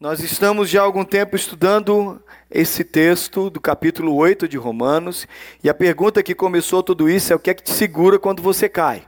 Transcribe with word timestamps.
Nós 0.00 0.20
estamos 0.20 0.70
já 0.70 0.80
há 0.80 0.84
algum 0.84 1.04
tempo 1.04 1.36
estudando 1.36 2.22
esse 2.50 2.82
texto 2.82 3.50
do 3.50 3.60
capítulo 3.60 4.14
8 4.14 4.48
de 4.48 4.56
Romanos, 4.56 5.28
e 5.62 5.68
a 5.68 5.74
pergunta 5.74 6.22
que 6.22 6.34
começou 6.34 6.82
tudo 6.82 7.06
isso 7.06 7.34
é 7.34 7.36
o 7.36 7.38
que 7.38 7.50
é 7.50 7.54
que 7.54 7.62
te 7.62 7.70
segura 7.70 8.18
quando 8.18 8.42
você 8.42 8.66
cai? 8.66 9.06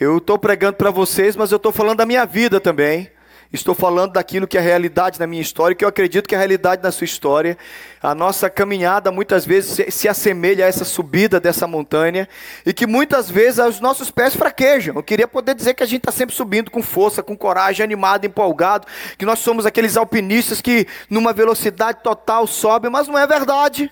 Eu 0.00 0.16
estou 0.16 0.38
pregando 0.38 0.78
para 0.78 0.90
vocês, 0.90 1.36
mas 1.36 1.52
eu 1.52 1.56
estou 1.56 1.70
falando 1.70 1.98
da 1.98 2.06
minha 2.06 2.24
vida 2.24 2.58
também. 2.58 3.10
Estou 3.52 3.74
falando 3.74 4.12
daquilo 4.12 4.46
que 4.46 4.58
é 4.58 4.60
realidade 4.60 5.20
na 5.20 5.26
minha 5.26 5.40
história, 5.40 5.74
que 5.74 5.84
eu 5.84 5.88
acredito 5.88 6.28
que 6.28 6.34
é 6.34 6.38
realidade 6.38 6.82
na 6.82 6.90
sua 6.90 7.04
história. 7.04 7.56
A 8.02 8.14
nossa 8.14 8.50
caminhada 8.50 9.12
muitas 9.12 9.46
vezes 9.46 9.94
se 9.94 10.08
assemelha 10.08 10.64
a 10.64 10.68
essa 10.68 10.84
subida 10.84 11.38
dessa 11.38 11.66
montanha 11.66 12.28
e 12.64 12.72
que 12.72 12.86
muitas 12.86 13.30
vezes 13.30 13.64
os 13.64 13.80
nossos 13.80 14.10
pés 14.10 14.34
fraquejam. 14.34 14.96
Eu 14.96 15.02
queria 15.02 15.28
poder 15.28 15.54
dizer 15.54 15.74
que 15.74 15.82
a 15.82 15.86
gente 15.86 16.00
está 16.00 16.12
sempre 16.12 16.34
subindo 16.34 16.70
com 16.70 16.82
força, 16.82 17.22
com 17.22 17.36
coragem, 17.36 17.84
animado, 17.84 18.24
empolgado, 18.24 18.86
que 19.16 19.24
nós 19.24 19.38
somos 19.38 19.64
aqueles 19.64 19.96
alpinistas 19.96 20.60
que 20.60 20.86
numa 21.08 21.32
velocidade 21.32 22.00
total 22.02 22.46
sobem, 22.46 22.90
mas 22.90 23.08
não 23.08 23.18
é 23.18 23.26
verdade. 23.26 23.90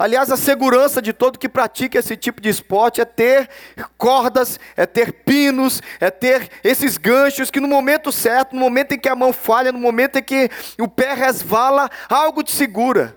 Aliás, 0.00 0.32
a 0.32 0.36
segurança 0.38 1.02
de 1.02 1.12
todo 1.12 1.38
que 1.38 1.46
pratica 1.46 1.98
esse 1.98 2.16
tipo 2.16 2.40
de 2.40 2.48
esporte 2.48 3.02
é 3.02 3.04
ter 3.04 3.50
cordas, 3.98 4.58
é 4.74 4.86
ter 4.86 5.12
pinos, 5.12 5.82
é 6.00 6.10
ter 6.10 6.48
esses 6.64 6.96
ganchos 6.96 7.50
que 7.50 7.60
no 7.60 7.68
momento 7.68 8.10
certo, 8.10 8.54
no 8.54 8.60
momento 8.62 8.92
em 8.92 8.98
que 8.98 9.10
a 9.10 9.14
mão 9.14 9.30
falha, 9.30 9.70
no 9.70 9.78
momento 9.78 10.16
em 10.16 10.22
que 10.22 10.48
o 10.78 10.88
pé 10.88 11.12
resvala, 11.12 11.90
algo 12.08 12.42
te 12.42 12.50
segura. 12.50 13.14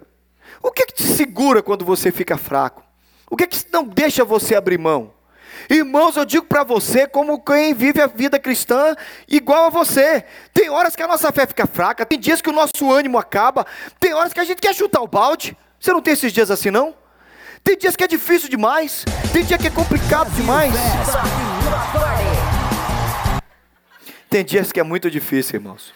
O 0.61 0.71
que, 0.71 0.85
que 0.87 0.95
te 0.95 1.03
segura 1.03 1.63
quando 1.63 1.85
você 1.85 2.11
fica 2.11 2.35
fraco? 2.35 2.83
O 3.31 3.37
que, 3.37 3.47
que 3.47 3.65
não 3.71 3.85
deixa 3.85 4.25
você 4.25 4.53
abrir 4.53 4.77
mão? 4.77 5.13
Irmãos, 5.69 6.17
eu 6.17 6.25
digo 6.25 6.47
para 6.47 6.65
você, 6.65 7.07
como 7.07 7.41
quem 7.41 7.73
vive 7.73 8.01
a 8.01 8.07
vida 8.07 8.37
cristã 8.37 8.93
igual 9.29 9.67
a 9.67 9.69
você. 9.69 10.25
Tem 10.53 10.69
horas 10.69 10.97
que 10.97 11.01
a 11.01 11.07
nossa 11.07 11.31
fé 11.31 11.47
fica 11.47 11.65
fraca, 11.65 12.05
tem 12.05 12.19
dias 12.19 12.41
que 12.41 12.49
o 12.49 12.53
nosso 12.53 12.91
ânimo 12.91 13.17
acaba, 13.17 13.65
tem 14.01 14.13
horas 14.13 14.33
que 14.33 14.39
a 14.41 14.43
gente 14.43 14.59
quer 14.59 14.75
chutar 14.75 15.01
o 15.01 15.07
balde. 15.07 15.55
Você 15.83 15.91
não 15.91 16.01
tem 16.01 16.13
esses 16.13 16.31
dias 16.31 16.49
assim, 16.49 16.71
não? 16.71 16.95
Tem 17.61 17.77
dias 17.77 17.97
que 17.97 18.05
é 18.05 18.07
difícil 18.07 18.49
demais, 18.49 19.03
tem 19.33 19.43
dia 19.43 19.57
que 19.57 19.67
é 19.67 19.69
complicado 19.69 20.31
demais. 20.31 20.73
Tem 24.29 24.45
dias 24.45 24.71
que 24.71 24.79
é 24.79 24.83
muito 24.83 25.11
difícil, 25.11 25.57
irmãos. 25.57 25.93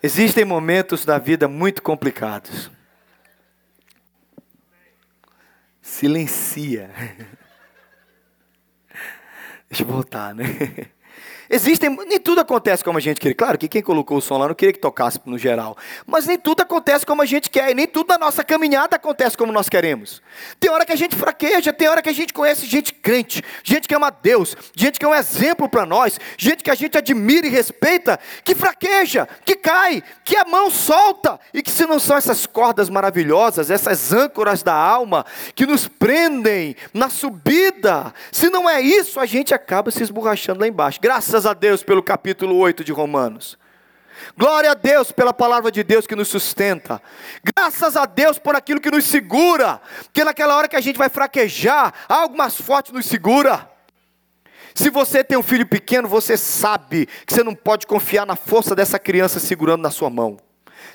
Existem 0.00 0.44
momentos 0.44 1.04
da 1.04 1.18
vida 1.18 1.48
muito 1.48 1.82
complicados. 1.82 2.70
Silencia. 5.80 6.92
Deixa 9.68 9.82
eu 9.82 9.88
voltar, 9.88 10.32
né? 10.32 10.44
Existem, 11.54 11.90
nem 12.08 12.18
tudo 12.18 12.40
acontece 12.40 12.82
como 12.82 12.96
a 12.96 13.00
gente 13.00 13.20
queria. 13.20 13.34
Claro 13.34 13.58
que 13.58 13.68
quem 13.68 13.82
colocou 13.82 14.16
o 14.16 14.22
som 14.22 14.38
lá 14.38 14.48
não 14.48 14.54
queria 14.54 14.72
que 14.72 14.78
tocasse 14.78 15.20
no 15.26 15.36
geral. 15.36 15.76
Mas 16.06 16.24
nem 16.24 16.38
tudo 16.38 16.62
acontece 16.62 17.04
como 17.04 17.20
a 17.20 17.26
gente 17.26 17.50
quer. 17.50 17.70
E 17.70 17.74
nem 17.74 17.86
tudo 17.86 18.08
na 18.08 18.16
nossa 18.16 18.42
caminhada 18.42 18.96
acontece 18.96 19.36
como 19.36 19.52
nós 19.52 19.68
queremos. 19.68 20.22
Tem 20.58 20.70
hora 20.70 20.86
que 20.86 20.92
a 20.92 20.96
gente 20.96 21.14
fraqueja, 21.14 21.70
tem 21.70 21.88
hora 21.88 22.00
que 22.00 22.08
a 22.08 22.12
gente 22.14 22.32
conhece 22.32 22.64
gente 22.64 22.94
crente, 22.94 23.44
gente 23.62 23.86
que 23.86 23.94
ama 23.94 24.08
Deus, 24.10 24.56
gente 24.74 24.98
que 24.98 25.04
é 25.04 25.08
um 25.08 25.14
exemplo 25.14 25.68
para 25.68 25.84
nós, 25.84 26.18
gente 26.38 26.64
que 26.64 26.70
a 26.70 26.74
gente 26.74 26.96
admira 26.96 27.46
e 27.46 27.50
respeita, 27.50 28.18
que 28.42 28.54
fraqueja, 28.54 29.28
que 29.44 29.54
cai, 29.54 30.02
que 30.24 30.38
a 30.38 30.46
mão 30.46 30.70
solta. 30.70 31.38
E 31.52 31.60
que 31.62 31.70
se 31.70 31.84
não 31.84 31.98
são 31.98 32.16
essas 32.16 32.46
cordas 32.46 32.88
maravilhosas, 32.88 33.70
essas 33.70 34.10
âncoras 34.10 34.62
da 34.62 34.74
alma, 34.74 35.26
que 35.54 35.66
nos 35.66 35.86
prendem 35.86 36.74
na 36.94 37.10
subida, 37.10 38.14
se 38.30 38.48
não 38.48 38.70
é 38.70 38.80
isso, 38.80 39.20
a 39.20 39.26
gente 39.26 39.52
acaba 39.52 39.90
se 39.90 40.02
esborrachando 40.02 40.60
lá 40.60 40.66
embaixo. 40.66 40.98
Graças 40.98 41.41
Graças 41.42 41.56
a 41.56 41.58
Deus 41.58 41.82
pelo 41.82 42.04
capítulo 42.04 42.56
8 42.56 42.84
de 42.84 42.92
Romanos. 42.92 43.58
Glória 44.38 44.70
a 44.70 44.74
Deus 44.74 45.10
pela 45.10 45.34
palavra 45.34 45.72
de 45.72 45.82
Deus 45.82 46.06
que 46.06 46.14
nos 46.14 46.28
sustenta. 46.28 47.02
Graças 47.42 47.96
a 47.96 48.06
Deus 48.06 48.38
por 48.38 48.54
aquilo 48.54 48.80
que 48.80 48.92
nos 48.92 49.04
segura. 49.06 49.80
Porque 50.04 50.22
naquela 50.22 50.56
hora 50.56 50.68
que 50.68 50.76
a 50.76 50.80
gente 50.80 50.96
vai 50.96 51.08
fraquejar, 51.08 51.92
algo 52.08 52.36
mais 52.36 52.60
forte 52.60 52.94
nos 52.94 53.06
segura. 53.06 53.68
Se 54.72 54.88
você 54.88 55.24
tem 55.24 55.36
um 55.36 55.42
filho 55.42 55.66
pequeno, 55.66 56.06
você 56.06 56.36
sabe 56.36 57.08
que 57.26 57.34
você 57.34 57.42
não 57.42 57.56
pode 57.56 57.88
confiar 57.88 58.24
na 58.24 58.36
força 58.36 58.76
dessa 58.76 58.96
criança 58.96 59.40
segurando 59.40 59.82
na 59.82 59.90
sua 59.90 60.08
mão. 60.08 60.38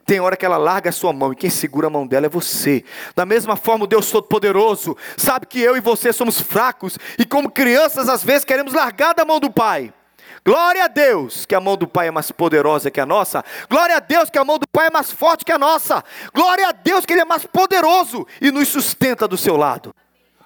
Tem 0.06 0.22
hora 0.22 0.38
que 0.38 0.46
ela 0.46 0.56
larga 0.56 0.92
a 0.92 0.94
sua 0.94 1.12
mão 1.12 1.34
e 1.34 1.36
quem 1.36 1.50
segura 1.50 1.88
a 1.88 1.90
mão 1.90 2.08
dela 2.08 2.28
é 2.28 2.30
você. 2.30 2.86
Da 3.14 3.26
mesma 3.26 3.58
forma, 3.58 3.84
o 3.84 3.88
Deus 3.88 4.10
Todo-Poderoso 4.10 4.96
sabe 5.18 5.46
que 5.46 5.60
eu 5.60 5.76
e 5.76 5.82
você 5.82 6.14
somos 6.14 6.40
fracos 6.40 6.98
e, 7.20 7.26
como 7.26 7.52
crianças, 7.52 8.08
às 8.08 8.24
vezes 8.24 8.46
queremos 8.46 8.72
largar 8.72 9.14
da 9.14 9.26
mão 9.26 9.42
do 9.42 9.52
Pai. 9.52 9.94
Glória 10.48 10.86
a 10.86 10.88
Deus 10.88 11.46
que 11.46 11.54
a 11.54 11.60
mão 11.60 11.76
do 11.76 11.86
Pai 11.86 12.08
é 12.08 12.12
mais 12.12 12.32
poderosa 12.32 12.90
que 12.90 13.02
a 13.02 13.06
nossa. 13.06 13.44
Glória 13.70 13.98
a 13.98 14.00
Deus 14.00 14.30
que 14.30 14.38
a 14.38 14.46
mão 14.46 14.58
do 14.58 14.66
Pai 14.66 14.88
é 14.88 14.90
mais 14.90 15.12
forte 15.12 15.44
que 15.44 15.52
a 15.52 15.58
nossa. 15.58 16.02
Glória 16.34 16.70
a 16.70 16.72
Deus 16.72 17.06
que 17.06 17.12
Ele 17.12 17.20
é 17.20 17.26
mais 17.26 17.46
poderoso 17.46 18.26
e 18.40 18.50
nos 18.50 18.70
sustenta 18.70 19.28
do 19.28 19.36
seu 19.36 19.58
lado. 19.58 19.94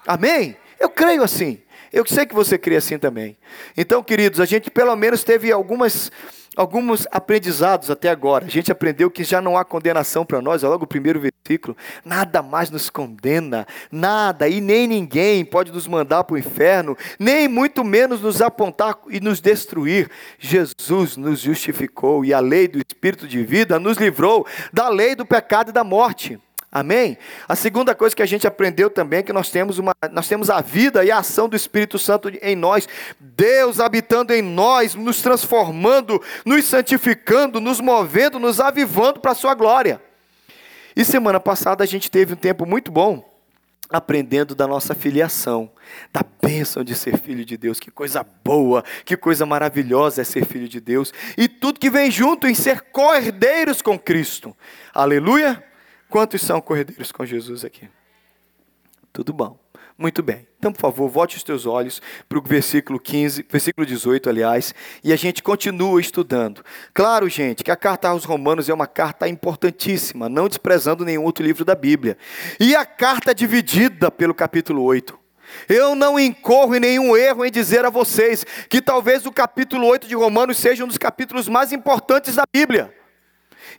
Amém? 0.04 0.56
Eu 0.80 0.90
creio 0.90 1.22
assim. 1.22 1.62
Eu 1.92 2.04
sei 2.04 2.26
que 2.26 2.34
você 2.34 2.58
crê 2.58 2.74
assim 2.74 2.98
também. 2.98 3.38
Então, 3.76 4.02
queridos, 4.02 4.40
a 4.40 4.44
gente 4.44 4.72
pelo 4.72 4.96
menos 4.96 5.22
teve 5.22 5.52
algumas 5.52 6.10
alguns 6.56 7.06
aprendizados 7.10 7.90
até 7.90 8.10
agora. 8.10 8.44
A 8.44 8.48
gente 8.48 8.70
aprendeu 8.70 9.10
que 9.10 9.24
já 9.24 9.40
não 9.40 9.56
há 9.56 9.64
condenação 9.64 10.24
para 10.24 10.40
nós, 10.40 10.62
é 10.62 10.68
logo 10.68 10.84
o 10.84 10.88
primeiro 10.88 11.20
versículo. 11.20 11.76
Nada 12.04 12.42
mais 12.42 12.70
nos 12.70 12.90
condena, 12.90 13.66
nada 13.90 14.48
e 14.48 14.60
nem 14.60 14.86
ninguém 14.86 15.44
pode 15.44 15.72
nos 15.72 15.86
mandar 15.86 16.24
para 16.24 16.34
o 16.34 16.38
inferno, 16.38 16.96
nem 17.18 17.48
muito 17.48 17.84
menos 17.84 18.20
nos 18.20 18.42
apontar 18.42 18.96
e 19.08 19.20
nos 19.20 19.40
destruir. 19.40 20.10
Jesus 20.38 21.16
nos 21.16 21.40
justificou 21.40 22.24
e 22.24 22.32
a 22.34 22.40
lei 22.40 22.68
do 22.68 22.78
Espírito 22.78 23.26
de 23.26 23.42
vida 23.42 23.78
nos 23.78 23.96
livrou 23.96 24.46
da 24.72 24.88
lei 24.88 25.14
do 25.14 25.26
pecado 25.26 25.70
e 25.70 25.72
da 25.72 25.84
morte. 25.84 26.38
Amém? 26.74 27.18
A 27.46 27.54
segunda 27.54 27.94
coisa 27.94 28.16
que 28.16 28.22
a 28.22 28.26
gente 28.26 28.46
aprendeu 28.46 28.88
também 28.88 29.18
é 29.18 29.22
que 29.22 29.32
nós 29.32 29.50
temos, 29.50 29.78
uma, 29.78 29.94
nós 30.10 30.26
temos 30.26 30.48
a 30.48 30.62
vida 30.62 31.04
e 31.04 31.10
a 31.10 31.18
ação 31.18 31.46
do 31.46 31.54
Espírito 31.54 31.98
Santo 31.98 32.32
em 32.40 32.56
nós, 32.56 32.88
Deus 33.20 33.78
habitando 33.78 34.32
em 34.32 34.40
nós, 34.40 34.94
nos 34.94 35.20
transformando, 35.20 36.18
nos 36.46 36.64
santificando, 36.64 37.60
nos 37.60 37.78
movendo, 37.78 38.38
nos 38.38 38.58
avivando 38.58 39.20
para 39.20 39.32
a 39.32 39.34
sua 39.34 39.54
glória. 39.54 40.00
E 40.96 41.04
semana 41.04 41.38
passada 41.38 41.84
a 41.84 41.86
gente 41.86 42.10
teve 42.10 42.32
um 42.32 42.36
tempo 42.36 42.64
muito 42.64 42.90
bom 42.90 43.30
aprendendo 43.90 44.54
da 44.54 44.66
nossa 44.66 44.94
filiação, 44.94 45.70
da 46.10 46.24
bênção 46.40 46.82
de 46.82 46.94
ser 46.94 47.18
filho 47.18 47.44
de 47.44 47.58
Deus. 47.58 47.78
Que 47.78 47.90
coisa 47.90 48.24
boa, 48.42 48.82
que 49.04 49.14
coisa 49.14 49.44
maravilhosa 49.44 50.22
é 50.22 50.24
ser 50.24 50.46
filho 50.46 50.66
de 50.66 50.80
Deus. 50.80 51.12
E 51.36 51.46
tudo 51.46 51.78
que 51.78 51.90
vem 51.90 52.10
junto 52.10 52.46
em 52.46 52.54
ser 52.54 52.80
co-herdeiros 52.80 53.82
com 53.82 53.98
Cristo. 53.98 54.56
Aleluia! 54.94 55.62
Quantos 56.12 56.42
são 56.42 56.60
corredeiros 56.60 57.10
com 57.10 57.24
Jesus 57.24 57.64
aqui? 57.64 57.88
Tudo 59.14 59.32
bom. 59.32 59.58
Muito 59.96 60.22
bem. 60.22 60.46
Então, 60.58 60.70
por 60.70 60.78
favor, 60.78 61.08
volte 61.08 61.38
os 61.38 61.42
teus 61.42 61.64
olhos 61.64 62.02
para 62.28 62.38
o 62.38 62.42
versículo 62.42 63.00
15, 63.00 63.46
versículo 63.50 63.86
18, 63.86 64.28
aliás, 64.28 64.74
e 65.02 65.10
a 65.10 65.16
gente 65.16 65.42
continua 65.42 65.98
estudando. 66.02 66.62
Claro, 66.92 67.30
gente, 67.30 67.64
que 67.64 67.70
a 67.70 67.76
carta 67.76 68.10
aos 68.10 68.24
Romanos 68.26 68.68
é 68.68 68.74
uma 68.74 68.86
carta 68.86 69.26
importantíssima, 69.26 70.28
não 70.28 70.48
desprezando 70.48 71.02
nenhum 71.02 71.24
outro 71.24 71.42
livro 71.42 71.64
da 71.64 71.74
Bíblia. 71.74 72.18
E 72.60 72.76
a 72.76 72.84
carta 72.84 73.30
é 73.30 73.34
dividida 73.34 74.10
pelo 74.10 74.34
capítulo 74.34 74.82
8. 74.82 75.18
Eu 75.66 75.94
não 75.94 76.20
incorro 76.20 76.76
em 76.76 76.80
nenhum 76.80 77.16
erro 77.16 77.42
em 77.42 77.50
dizer 77.50 77.86
a 77.86 77.90
vocês 77.90 78.44
que 78.68 78.82
talvez 78.82 79.24
o 79.24 79.32
capítulo 79.32 79.86
8 79.86 80.06
de 80.06 80.14
Romanos 80.14 80.58
seja 80.58 80.84
um 80.84 80.88
dos 80.88 80.98
capítulos 80.98 81.48
mais 81.48 81.72
importantes 81.72 82.34
da 82.34 82.42
Bíblia. 82.52 83.01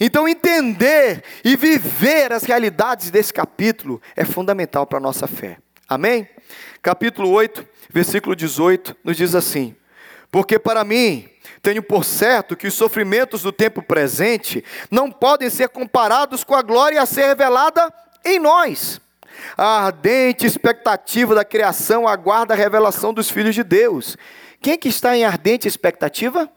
Então, 0.05 0.27
entender 0.27 1.23
e 1.45 1.55
viver 1.55 2.33
as 2.33 2.43
realidades 2.43 3.09
desse 3.09 3.31
capítulo 3.31 4.01
é 4.17 4.25
fundamental 4.25 4.85
para 4.85 4.97
a 4.97 5.01
nossa 5.01 5.27
fé. 5.27 5.59
Amém? 5.87 6.27
Capítulo 6.81 7.29
8, 7.29 7.65
versículo 7.89 8.35
18, 8.35 8.97
nos 9.01 9.15
diz 9.15 9.33
assim: 9.33 9.73
Porque 10.29 10.59
para 10.59 10.83
mim 10.83 11.29
tenho 11.61 11.81
por 11.81 12.03
certo 12.03 12.57
que 12.57 12.67
os 12.67 12.73
sofrimentos 12.73 13.43
do 13.43 13.53
tempo 13.53 13.81
presente 13.81 14.61
não 14.91 15.09
podem 15.09 15.49
ser 15.49 15.69
comparados 15.69 16.43
com 16.43 16.53
a 16.53 16.61
glória 16.61 17.01
a 17.01 17.05
ser 17.05 17.27
revelada 17.27 17.89
em 18.25 18.39
nós. 18.39 18.99
A 19.55 19.85
ardente 19.85 20.45
expectativa 20.45 21.33
da 21.33 21.45
criação 21.45 22.09
aguarda 22.09 22.53
a 22.53 22.57
revelação 22.57 23.13
dos 23.13 23.31
filhos 23.31 23.55
de 23.55 23.63
Deus. 23.63 24.17
Quem 24.59 24.77
que 24.77 24.89
está 24.89 25.15
em 25.15 25.23
ardente 25.23 25.65
expectativa? 25.65 26.51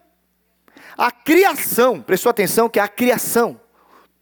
A 0.96 1.10
criação, 1.10 2.00
prestou 2.00 2.31
atenção 2.31 2.69
que 2.69 2.81
a 2.81 2.88
criação, 2.88 3.60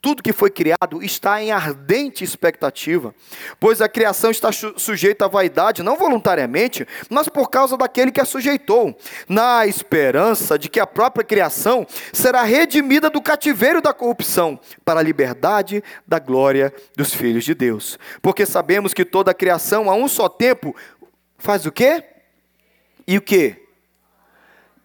tudo 0.05 0.23
que 0.23 0.35
foi 0.35 0.51
criado 0.51 1.03
está 1.03 1.43
em 1.43 1.51
ardente 1.51 2.23
expectativa, 2.23 3.15
pois 3.59 3.81
a 3.81 3.89
criação 3.89 4.31
está 4.31 4.51
sujeita 4.53 5.25
à 5.25 5.29
vaidade, 5.29 5.83
não 5.83 5.97
voluntariamente, 5.97 6.87
mas 7.09 7.27
por 7.27 7.49
causa 7.49 7.75
daquele 7.75 8.13
que 8.13 8.21
a 8.21 8.25
sujeitou, 8.27 8.95
na 9.27 9.67
esperança 9.67 10.59
de 10.59 10.69
que 10.69 10.79
a 10.79 10.87
própria 10.87 11.25
criação 11.25 11.87
será 12.13 12.43
redimida 12.43 13.09
do 13.09 13.23
cativeiro 13.23 13.81
da 13.81 13.95
corrupção, 13.95 14.61
para 14.85 15.01
a 15.01 15.03
liberdade 15.03 15.83
da 16.07 16.19
glória 16.19 16.71
dos 16.95 17.15
filhos 17.15 17.45
de 17.45 17.55
Deus. 17.55 17.99
Porque 18.21 18.45
sabemos 18.45 18.93
que 18.93 19.07
toda 19.07 19.31
a 19.31 19.35
criação, 19.35 19.89
a 19.89 19.95
um 19.95 20.07
só 20.07 20.29
tempo, 20.29 20.77
faz 21.39 21.65
o 21.65 21.73
quê? 21.73 22.05
E 23.07 23.17
o 23.17 23.23
quê? 23.23 23.63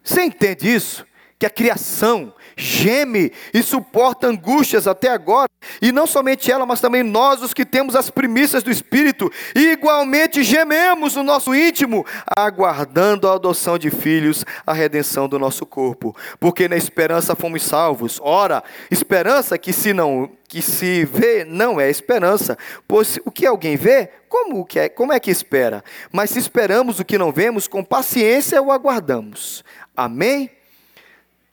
Você 0.02 0.22
entende 0.22 0.72
isso? 0.72 1.09
Que 1.40 1.46
a 1.46 1.50
criação 1.50 2.34
geme 2.54 3.32
e 3.54 3.62
suporta 3.62 4.26
angústias 4.26 4.86
até 4.86 5.08
agora, 5.08 5.48
e 5.80 5.90
não 5.90 6.06
somente 6.06 6.52
ela, 6.52 6.66
mas 6.66 6.82
também 6.82 7.02
nós, 7.02 7.40
os 7.40 7.54
que 7.54 7.64
temos 7.64 7.96
as 7.96 8.10
primícias 8.10 8.62
do 8.62 8.70
Espírito, 8.70 9.32
igualmente 9.54 10.42
gememos 10.42 11.16
no 11.16 11.22
nosso 11.22 11.54
íntimo, 11.54 12.04
aguardando 12.36 13.26
a 13.26 13.32
adoção 13.36 13.78
de 13.78 13.90
filhos, 13.90 14.44
a 14.66 14.74
redenção 14.74 15.26
do 15.26 15.38
nosso 15.38 15.64
corpo, 15.64 16.14
porque 16.38 16.68
na 16.68 16.76
esperança 16.76 17.34
fomos 17.34 17.62
salvos. 17.62 18.20
Ora, 18.22 18.62
esperança 18.90 19.56
que 19.56 19.72
se 19.72 19.94
não 19.94 20.30
que 20.46 20.60
se 20.60 21.04
vê 21.04 21.44
não 21.44 21.80
é 21.80 21.88
esperança, 21.88 22.58
pois 22.86 23.20
o 23.24 23.30
que 23.30 23.46
alguém 23.46 23.76
vê, 23.76 24.10
como, 24.28 24.66
que 24.66 24.80
é, 24.80 24.88
como 24.88 25.12
é 25.12 25.20
que 25.20 25.30
espera? 25.30 25.82
Mas 26.12 26.30
se 26.30 26.40
esperamos 26.40 26.98
o 26.98 27.04
que 27.04 27.16
não 27.16 27.30
vemos, 27.30 27.68
com 27.68 27.84
paciência 27.84 28.60
o 28.60 28.72
aguardamos. 28.72 29.64
Amém? 29.96 30.50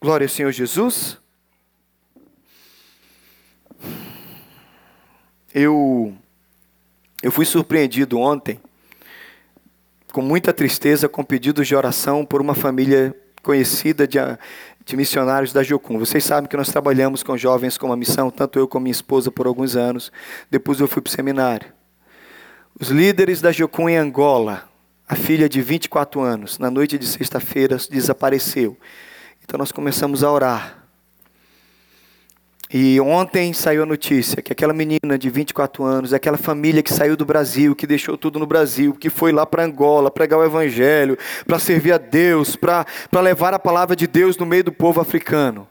Glória 0.07 0.23
ao 0.23 0.29
Senhor 0.29 0.53
Jesus. 0.53 1.17
Eu, 5.53 6.15
eu 7.21 7.29
fui 7.29 7.43
surpreendido 7.43 8.17
ontem, 8.17 8.57
com 10.13 10.21
muita 10.21 10.53
tristeza, 10.53 11.09
com 11.09 11.25
pedidos 11.25 11.67
de 11.67 11.75
oração 11.75 12.25
por 12.25 12.39
uma 12.39 12.55
família 12.55 13.13
conhecida 13.43 14.07
de, 14.07 14.17
de 14.85 14.95
missionários 14.95 15.51
da 15.51 15.61
Jocum. 15.61 15.99
Vocês 15.99 16.23
sabem 16.23 16.49
que 16.49 16.55
nós 16.55 16.69
trabalhamos 16.69 17.21
com 17.21 17.35
jovens 17.35 17.77
com 17.77 17.87
uma 17.87 17.97
missão, 17.97 18.31
tanto 18.31 18.57
eu 18.57 18.65
como 18.65 18.83
minha 18.83 18.93
esposa, 18.93 19.29
por 19.29 19.45
alguns 19.45 19.75
anos. 19.75 20.09
Depois 20.49 20.79
eu 20.79 20.87
fui 20.87 21.01
para 21.01 21.09
o 21.09 21.13
seminário. 21.13 21.73
Os 22.79 22.87
líderes 22.87 23.41
da 23.41 23.51
Jocum 23.51 23.89
em 23.89 23.97
Angola, 23.97 24.69
a 25.05 25.17
filha 25.17 25.49
de 25.49 25.61
24 25.61 26.21
anos, 26.21 26.59
na 26.59 26.71
noite 26.71 26.97
de 26.97 27.05
sexta-feira, 27.05 27.75
desapareceu. 27.91 28.77
Então 29.47 29.57
nós 29.57 29.71
começamos 29.71 30.25
a 30.25 30.29
orar. 30.29 30.77
E 32.69 32.99
ontem 32.99 33.53
saiu 33.53 33.83
a 33.83 33.85
notícia 33.85 34.41
que 34.41 34.51
aquela 34.51 34.73
menina 34.73 35.17
de 35.17 35.29
24 35.29 35.85
anos, 35.85 36.11
aquela 36.11 36.37
família 36.37 36.83
que 36.83 36.93
saiu 36.93 37.15
do 37.15 37.23
Brasil, 37.25 37.73
que 37.73 37.87
deixou 37.87 38.17
tudo 38.17 38.39
no 38.39 38.45
Brasil, 38.45 38.93
que 38.93 39.09
foi 39.09 39.31
lá 39.31 39.45
para 39.45 39.63
Angola 39.63 40.11
pregar 40.11 40.37
o 40.37 40.43
Evangelho, 40.43 41.17
para 41.45 41.59
servir 41.59 41.93
a 41.93 41.97
Deus, 41.97 42.57
para 42.57 42.85
levar 43.21 43.53
a 43.53 43.59
palavra 43.59 43.95
de 43.95 44.05
Deus 44.05 44.35
no 44.35 44.45
meio 44.45 44.65
do 44.65 44.71
povo 44.73 44.99
africano. 44.99 45.65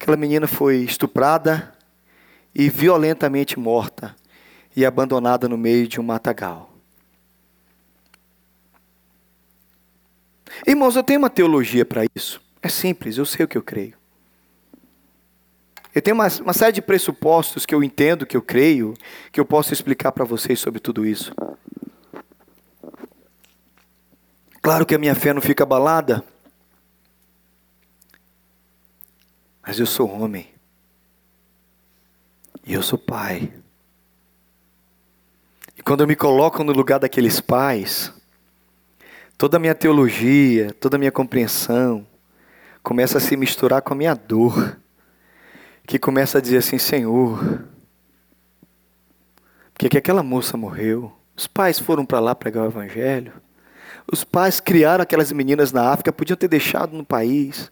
Aquela 0.00 0.16
menina 0.16 0.46
foi 0.46 0.76
estuprada 0.76 1.74
e 2.54 2.70
violentamente 2.70 3.58
morta 3.58 4.14
e 4.76 4.86
abandonada 4.86 5.48
no 5.48 5.58
meio 5.58 5.88
de 5.88 6.00
um 6.00 6.04
matagal. 6.04 6.70
Irmãos, 10.64 10.94
eu 10.94 11.02
tenho 11.02 11.18
uma 11.18 11.30
teologia 11.30 11.84
para 11.84 12.04
isso. 12.14 12.46
É 12.62 12.68
simples, 12.68 13.16
eu 13.16 13.24
sei 13.24 13.44
o 13.44 13.48
que 13.48 13.56
eu 13.56 13.62
creio. 13.62 13.96
Eu 15.94 16.02
tenho 16.02 16.14
uma, 16.14 16.28
uma 16.42 16.52
série 16.52 16.72
de 16.72 16.82
pressupostos 16.82 17.64
que 17.64 17.74
eu 17.74 17.82
entendo, 17.82 18.26
que 18.26 18.36
eu 18.36 18.42
creio, 18.42 18.94
que 19.32 19.40
eu 19.40 19.44
posso 19.44 19.72
explicar 19.72 20.12
para 20.12 20.24
vocês 20.24 20.60
sobre 20.60 20.80
tudo 20.80 21.06
isso. 21.06 21.32
Claro 24.60 24.84
que 24.84 24.94
a 24.94 24.98
minha 24.98 25.14
fé 25.14 25.32
não 25.32 25.40
fica 25.40 25.62
abalada, 25.62 26.22
mas 29.62 29.78
eu 29.78 29.86
sou 29.86 30.10
homem. 30.10 30.48
E 32.66 32.74
eu 32.74 32.82
sou 32.82 32.98
pai. 32.98 33.52
E 35.76 35.82
quando 35.82 36.02
eu 36.02 36.06
me 36.06 36.14
coloco 36.14 36.62
no 36.62 36.72
lugar 36.72 36.98
daqueles 36.98 37.40
pais, 37.40 38.12
toda 39.38 39.56
a 39.56 39.60
minha 39.60 39.74
teologia, 39.74 40.72
toda 40.74 40.96
a 40.96 40.98
minha 40.98 41.12
compreensão 41.12 42.06
começa 42.82 43.18
a 43.18 43.20
se 43.20 43.36
misturar 43.36 43.82
com 43.82 43.92
a 43.94 43.96
minha 43.96 44.14
dor 44.14 44.78
que 45.86 45.98
começa 45.98 46.38
a 46.38 46.40
dizer 46.40 46.58
assim: 46.58 46.78
Senhor, 46.78 47.64
porque 49.72 49.88
que 49.88 49.98
aquela 49.98 50.22
moça 50.22 50.56
morreu? 50.56 51.12
Os 51.36 51.46
pais 51.46 51.78
foram 51.78 52.04
para 52.04 52.18
lá 52.18 52.34
pregar 52.34 52.64
o 52.64 52.68
Evangelho. 52.68 53.32
Os 54.10 54.24
pais 54.24 54.58
criaram 54.58 55.02
aquelas 55.02 55.30
meninas 55.30 55.70
na 55.70 55.90
África, 55.90 56.12
podiam 56.12 56.36
ter 56.36 56.48
deixado 56.48 56.96
no 56.96 57.04
país. 57.04 57.70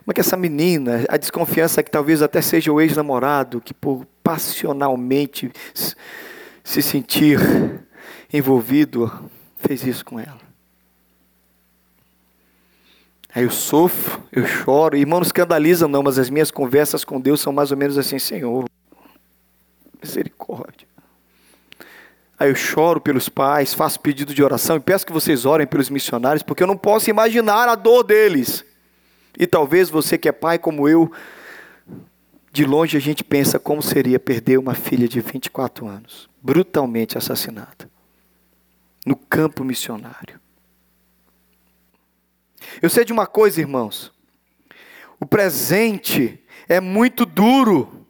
Como 0.00 0.10
é 0.10 0.14
que 0.14 0.20
essa 0.20 0.36
menina, 0.36 1.04
a 1.08 1.16
desconfiança 1.16 1.82
que 1.82 1.90
talvez 1.90 2.22
até 2.22 2.42
seja 2.42 2.72
o 2.72 2.80
ex-namorado, 2.80 3.60
que 3.60 3.72
por 3.72 4.04
passionalmente 4.22 5.50
se 6.62 6.82
sentir 6.82 7.38
envolvido, 8.32 9.30
fez 9.56 9.86
isso 9.86 10.04
com 10.04 10.18
ela. 10.18 10.45
Aí 13.36 13.44
eu 13.44 13.50
sofro, 13.50 14.22
eu 14.32 14.46
choro. 14.46 14.96
Irmão, 14.96 15.20
não 15.20 15.26
escandaliza 15.26 15.86
não, 15.86 16.02
mas 16.02 16.18
as 16.18 16.30
minhas 16.30 16.50
conversas 16.50 17.04
com 17.04 17.20
Deus 17.20 17.38
são 17.38 17.52
mais 17.52 17.70
ou 17.70 17.76
menos 17.76 17.98
assim, 17.98 18.18
Senhor, 18.18 18.64
misericórdia. 20.02 20.88
Aí 22.38 22.48
eu 22.48 22.54
choro 22.54 22.98
pelos 22.98 23.28
pais, 23.28 23.74
faço 23.74 24.00
pedido 24.00 24.32
de 24.32 24.42
oração 24.42 24.76
e 24.76 24.80
peço 24.80 25.04
que 25.04 25.12
vocês 25.12 25.44
orem 25.44 25.66
pelos 25.66 25.90
missionários, 25.90 26.42
porque 26.42 26.62
eu 26.62 26.66
não 26.66 26.78
posso 26.78 27.10
imaginar 27.10 27.68
a 27.68 27.74
dor 27.74 28.04
deles. 28.04 28.64
E 29.38 29.46
talvez 29.46 29.90
você 29.90 30.16
que 30.16 30.30
é 30.30 30.32
pai 30.32 30.58
como 30.58 30.88
eu, 30.88 31.12
de 32.50 32.64
longe 32.64 32.96
a 32.96 33.00
gente 33.00 33.22
pensa 33.22 33.58
como 33.58 33.82
seria 33.82 34.18
perder 34.18 34.58
uma 34.58 34.72
filha 34.72 35.06
de 35.06 35.20
24 35.20 35.86
anos, 35.86 36.26
brutalmente 36.42 37.18
assassinada, 37.18 37.90
no 39.04 39.14
campo 39.14 39.62
missionário. 39.62 40.40
Eu 42.82 42.90
sei 42.90 43.04
de 43.04 43.12
uma 43.12 43.26
coisa, 43.26 43.60
irmãos. 43.60 44.12
O 45.18 45.26
presente 45.26 46.42
é 46.68 46.80
muito 46.80 47.24
duro. 47.24 48.06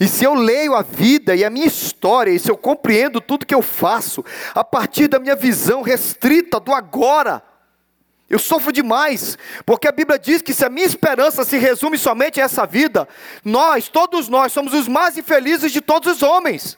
E 0.00 0.08
se 0.08 0.24
eu 0.24 0.34
leio 0.34 0.74
a 0.74 0.82
vida 0.82 1.34
e 1.34 1.44
a 1.44 1.50
minha 1.50 1.66
história, 1.66 2.30
e 2.30 2.38
se 2.38 2.50
eu 2.50 2.56
compreendo 2.56 3.20
tudo 3.20 3.46
que 3.46 3.54
eu 3.54 3.62
faço, 3.62 4.24
a 4.54 4.64
partir 4.64 5.08
da 5.08 5.18
minha 5.18 5.36
visão 5.36 5.82
restrita 5.82 6.58
do 6.60 6.72
agora, 6.72 7.42
eu 8.28 8.38
sofro 8.38 8.72
demais, 8.72 9.38
porque 9.64 9.86
a 9.86 9.92
Bíblia 9.92 10.18
diz 10.18 10.42
que 10.42 10.52
se 10.52 10.64
a 10.64 10.68
minha 10.68 10.86
esperança 10.86 11.44
se 11.44 11.56
resume 11.58 11.96
somente 11.96 12.40
a 12.40 12.44
essa 12.44 12.66
vida, 12.66 13.08
nós, 13.44 13.88
todos 13.88 14.28
nós, 14.28 14.52
somos 14.52 14.74
os 14.74 14.88
mais 14.88 15.16
infelizes 15.16 15.70
de 15.70 15.80
todos 15.80 16.16
os 16.16 16.22
homens. 16.22 16.76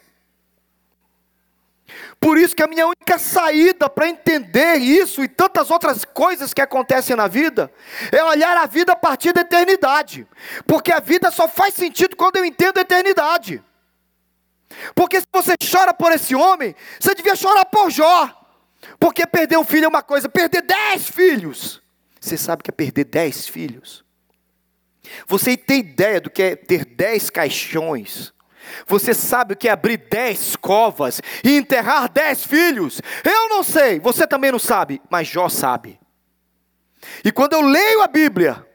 Por 2.21 2.37
isso 2.37 2.55
que 2.55 2.63
a 2.63 2.67
minha 2.67 2.87
única 2.87 3.19
saída 3.19 3.89
para 3.89 4.09
entender 4.09 4.77
isso 4.77 5.23
e 5.23 5.29
tantas 5.29 5.71
outras 5.71 6.05
coisas 6.05 6.53
que 6.53 6.61
acontecem 6.61 7.15
na 7.15 7.29
vida 7.29 7.73
é 8.11 8.23
olhar 8.25 8.57
a 8.57 8.67
vida 8.67 8.93
a 8.93 8.97
partir 8.97 9.33
da 9.33 9.43
eternidade. 9.43 10.27
Porque 10.67 10.91
a 10.93 10.99
vida 10.99 11.31
só 11.31 11.47
faz 11.47 11.75
sentido 11.75 12.17
quando 12.17 12.37
eu 12.37 12.45
entendo 12.45 12.79
a 12.79 12.81
eternidade. 12.81 13.63
Porque 14.95 15.21
se 15.21 15.27
você 15.33 15.55
chora 15.71 15.95
por 15.95 16.13
esse 16.13 16.35
homem, 16.35 16.75
você 16.99 17.15
devia 17.15 17.37
chorar 17.37 17.65
por 17.67 17.91
Jó. 17.91 18.35
Porque 18.99 19.27
perder 19.27 19.57
um 19.59 19.65
filho 19.65 19.85
é 19.85 19.89
uma 19.89 20.03
coisa, 20.03 20.29
perder 20.29 20.63
dez 20.63 21.09
filhos. 21.09 21.81
Você 22.21 22.37
sabe 22.37 22.63
que 22.63 22.71
é 22.71 22.73
perder 22.73 23.05
dez 23.05 23.47
filhos? 23.47 24.05
Você 25.27 25.57
tem 25.57 25.81
ideia 25.81 26.21
do 26.21 26.31
que 26.31 26.43
é 26.43 26.57
ter 26.57 26.85
dez 26.85 27.31
caixões? 27.31 28.33
Você 28.87 29.15
sabe 29.15 29.55
o 29.55 29.57
que 29.57 29.69
é 29.69 29.73
abrir 29.73 29.97
dez 29.97 30.57
covas 30.57 31.21
e 31.45 31.57
enterrar 31.57 32.11
dez 32.11 32.45
filhos? 32.45 33.01
Eu 33.25 33.49
não 33.49 33.63
sei, 33.63 34.01
você 34.01 34.27
também 34.27 34.53
não 34.53 34.59
sabe, 34.59 35.01
mas 35.11 35.29
Jó 35.29 35.49
sabe. 35.49 35.99
E 37.25 37.31
quando 37.31 37.53
eu 37.55 37.61
leio 37.61 38.03
a 38.03 38.09
Bíblia 38.09 38.67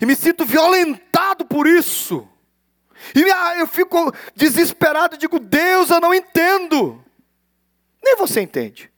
e 0.00 0.06
me 0.06 0.16
sinto 0.16 0.44
violentado 0.44 1.44
por 1.44 1.66
isso, 1.66 2.28
e 3.14 3.22
eu 3.60 3.66
fico 3.66 4.12
desesperado 4.34 5.16
digo: 5.16 5.38
Deus, 5.38 5.90
eu 5.90 6.00
não 6.00 6.14
entendo. 6.14 7.02
Nem 8.02 8.16
você 8.16 8.40
entende. 8.40 8.90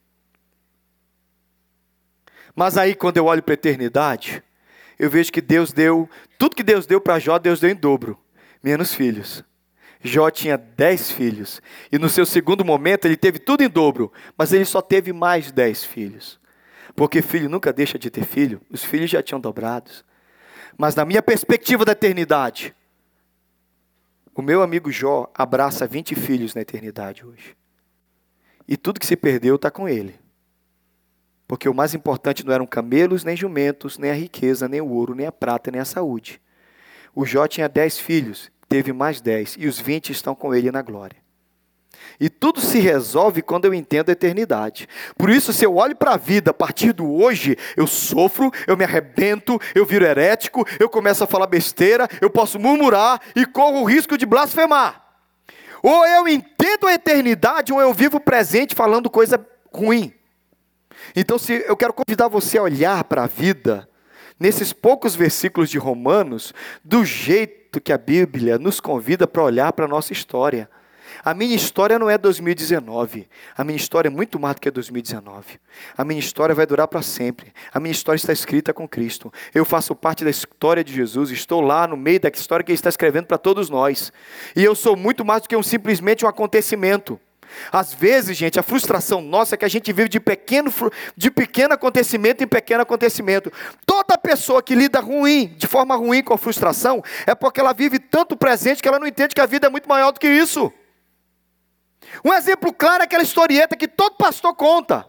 Mas 2.55 2.76
aí, 2.76 2.95
quando 2.95 3.17
eu 3.17 3.26
olho 3.26 3.43
para 3.43 3.52
a 3.52 3.55
eternidade, 3.55 4.43
eu 4.99 5.09
vejo 5.09 5.31
que 5.31 5.40
Deus 5.40 5.73
deu, 5.73 6.11
tudo 6.37 6.57
que 6.57 6.62
Deus 6.62 6.87
deu 6.87 7.00
para 7.00 7.19
Jó, 7.19 7.38
Deus 7.38 7.61
deu 7.61 7.71
em 7.71 7.75
dobro, 7.75 8.19
menos 8.62 8.93
filhos. 8.93 9.45
Jó 10.02 10.31
tinha 10.31 10.57
dez 10.57 11.11
filhos. 11.11 11.61
E 11.90 11.99
no 11.99 12.09
seu 12.09 12.25
segundo 12.25 12.64
momento 12.64 13.07
ele 13.07 13.17
teve 13.17 13.38
tudo 13.38 13.62
em 13.62 13.69
dobro. 13.69 14.12
Mas 14.37 14.52
ele 14.52 14.64
só 14.64 14.81
teve 14.81 15.12
mais 15.12 15.50
dez 15.50 15.85
filhos. 15.85 16.38
Porque 16.95 17.23
filho 17.23 17.49
nunca 17.49 17.73
deixa 17.73 17.99
de 17.99 18.11
ter 18.11 18.25
filho. 18.25 18.61
Os 18.71 18.85
filhos 18.85 19.11
já 19.11 19.23
tinham 19.23 19.40
dobrados. 19.40 20.05
Mas 20.76 20.95
na 20.95 21.05
minha 21.05 21.23
perspectiva 21.23 21.85
da 21.85 21.93
eternidade, 21.93 22.75
o 24.35 24.43
meu 24.43 24.62
amigo 24.62 24.90
Jó 24.93 25.31
abraça 25.35 25.87
20 25.87 26.14
filhos 26.14 26.55
na 26.55 26.61
eternidade 26.61 27.26
hoje. 27.26 27.57
E 28.69 28.76
tudo 28.76 29.00
que 29.00 29.07
se 29.07 29.17
perdeu 29.17 29.57
está 29.57 29.71
com 29.71 29.88
ele. 29.88 30.14
Porque 31.49 31.69
o 31.69 31.75
mais 31.75 31.95
importante 31.95 32.45
não 32.47 32.52
eram 32.52 32.67
camelos, 32.67 33.25
nem 33.25 33.37
jumentos, 33.37 33.99
nem 33.99 34.11
a 34.11 34.14
riqueza, 34.14 34.69
nem 34.69 34.81
o 34.81 34.88
ouro, 34.90 35.14
nem 35.14 35.26
a 35.26 35.33
prata, 35.33 35.71
nem 35.71 35.81
a 35.81 35.85
saúde. 35.85 36.40
O 37.14 37.25
Jó 37.25 37.49
tinha 37.49 37.69
dez 37.69 37.99
filhos 37.99 38.50
teve 38.68 38.92
mais 38.92 39.20
dez, 39.20 39.56
e 39.58 39.66
os 39.66 39.78
vinte 39.78 40.10
estão 40.10 40.34
com 40.34 40.54
ele 40.54 40.70
na 40.70 40.82
glória. 40.82 41.16
E 42.20 42.28
tudo 42.28 42.60
se 42.60 42.80
resolve 42.80 43.42
quando 43.42 43.66
eu 43.66 43.75
entendo 43.75 44.08
a 44.08 44.12
eternidade. 44.12 44.88
Por 45.16 45.30
isso, 45.30 45.52
se 45.52 45.64
eu 45.64 45.76
olho 45.76 45.94
para 45.94 46.14
a 46.14 46.16
vida 46.16 46.50
a 46.50 46.54
partir 46.54 46.92
do 46.92 47.08
hoje, 47.12 47.56
eu 47.76 47.87
sofro, 47.87 48.50
eu 48.66 48.76
me 48.76 48.84
arrebento, 48.84 49.58
eu 49.75 49.87
viro 49.87 50.04
herético, 50.04 50.66
eu 50.80 50.88
começo 50.88 51.22
a 51.22 51.28
falar 51.28 51.46
besteira, 51.46 52.08
eu 52.20 52.28
posso 52.28 52.58
murmurar 52.58 53.20
e 53.37 53.46
corro 53.46 53.82
o 53.82 53.84
risco 53.84 54.18
de 54.18 54.26
blasfemar. 54.26 55.04
Ou 55.80 56.04
eu 56.06 56.26
entendo 56.26 56.88
a 56.88 56.94
eternidade, 56.94 57.72
ou 57.72 57.80
eu 57.80 57.94
vivo 57.94 58.16
o 58.16 58.20
presente 58.20 58.75
falando 58.75 59.08
coisa 59.08 59.44
ruim. 59.72 60.12
Então, 61.14 61.38
se 61.38 61.64
eu 61.66 61.76
quero 61.76 61.92
convidar 61.92 62.26
você 62.26 62.58
a 62.58 62.62
olhar 62.62 63.04
para 63.04 63.25
a 63.25 63.28
vida, 63.28 63.88
nesses 64.40 64.72
poucos 64.72 65.14
versículos 65.14 65.70
de 65.70 65.78
Romanos, 65.78 66.52
do 66.84 67.04
jeito 67.04 67.57
que 67.70 67.92
a 67.92 67.98
Bíblia 67.98 68.58
nos 68.58 68.80
convida 68.80 69.26
para 69.26 69.42
olhar 69.42 69.72
para 69.72 69.84
a 69.84 69.88
nossa 69.88 70.12
história. 70.12 70.68
A 71.25 71.34
minha 71.34 71.54
história 71.54 71.98
não 71.98 72.08
é 72.08 72.16
2019. 72.16 73.28
A 73.56 73.64
minha 73.64 73.76
história 73.76 74.08
é 74.08 74.10
muito 74.10 74.38
mais 74.38 74.54
do 74.54 74.60
que 74.60 74.70
2019. 74.70 75.58
A 75.96 76.04
minha 76.04 76.20
história 76.20 76.54
vai 76.54 76.66
durar 76.66 76.88
para 76.88 77.02
sempre. 77.02 77.52
A 77.72 77.80
minha 77.80 77.92
história 77.92 78.16
está 78.16 78.32
escrita 78.32 78.72
com 78.72 78.88
Cristo. 78.88 79.32
Eu 79.54 79.64
faço 79.64 79.94
parte 79.94 80.25
da 80.25 80.30
história 80.30 80.84
de 80.84 80.92
Jesus. 80.92 81.30
Estou 81.30 81.60
lá 81.60 81.87
no 81.87 81.96
meio 81.96 82.20
da 82.20 82.28
história 82.28 82.64
que 82.64 82.70
Ele 82.70 82.78
está 82.78 82.88
escrevendo 82.88 83.26
para 83.26 83.38
todos 83.38 83.68
nós. 83.68 84.12
E 84.54 84.62
eu 84.62 84.75
sou 84.75 84.96
muito 84.96 85.25
mais 85.25 85.42
do 85.42 85.48
que 85.48 85.56
um, 85.56 85.62
simplesmente 85.62 86.25
um 86.25 86.28
acontecimento. 86.28 87.20
Às 87.73 87.93
vezes, 87.93 88.37
gente, 88.37 88.59
a 88.59 88.62
frustração 88.62 89.21
nossa 89.21 89.55
é 89.55 89.59
que 89.59 89.64
a 89.64 89.69
gente 89.69 89.93
vive 89.93 90.09
de 90.09 90.21
pequeno, 90.21 90.73
de 91.17 91.31
pequeno 91.31 91.75
acontecimento 91.75 92.43
em 92.43 92.47
pequeno 92.47 92.83
acontecimento. 92.83 93.52
Toda 93.85 94.17
pessoa 94.19 94.62
que 94.62 94.75
lida 94.75 95.00
ruim, 95.00 95.55
de 95.57 95.67
forma 95.67 95.97
ruim 95.97 96.23
com 96.23 96.35
a 96.35 96.38
frustração, 96.38 97.02
é 97.26 97.35
porque 97.35 97.61
ela 97.61 97.73
vive 97.73 97.99
tanto 97.99 98.37
presente 98.37 98.83
que 98.83 98.88
ela 98.88 98.99
não 98.99 99.07
entende 99.07 99.35
que 99.35 99.40
a 99.40 99.47
vida 99.47 99.67
é 99.67 99.71
muito 99.71 99.88
maior 99.88 100.12
do 100.12 100.21
que 100.21 100.28
isso. 100.28 100.73
Um 102.25 102.33
exemplo 102.33 102.73
claro 102.73 103.02
é 103.02 103.05
aquela 103.05 103.23
historieta 103.23 103.76
que 103.76 103.88
todo 103.88 104.17
pastor 104.17 104.55
conta. 104.55 105.07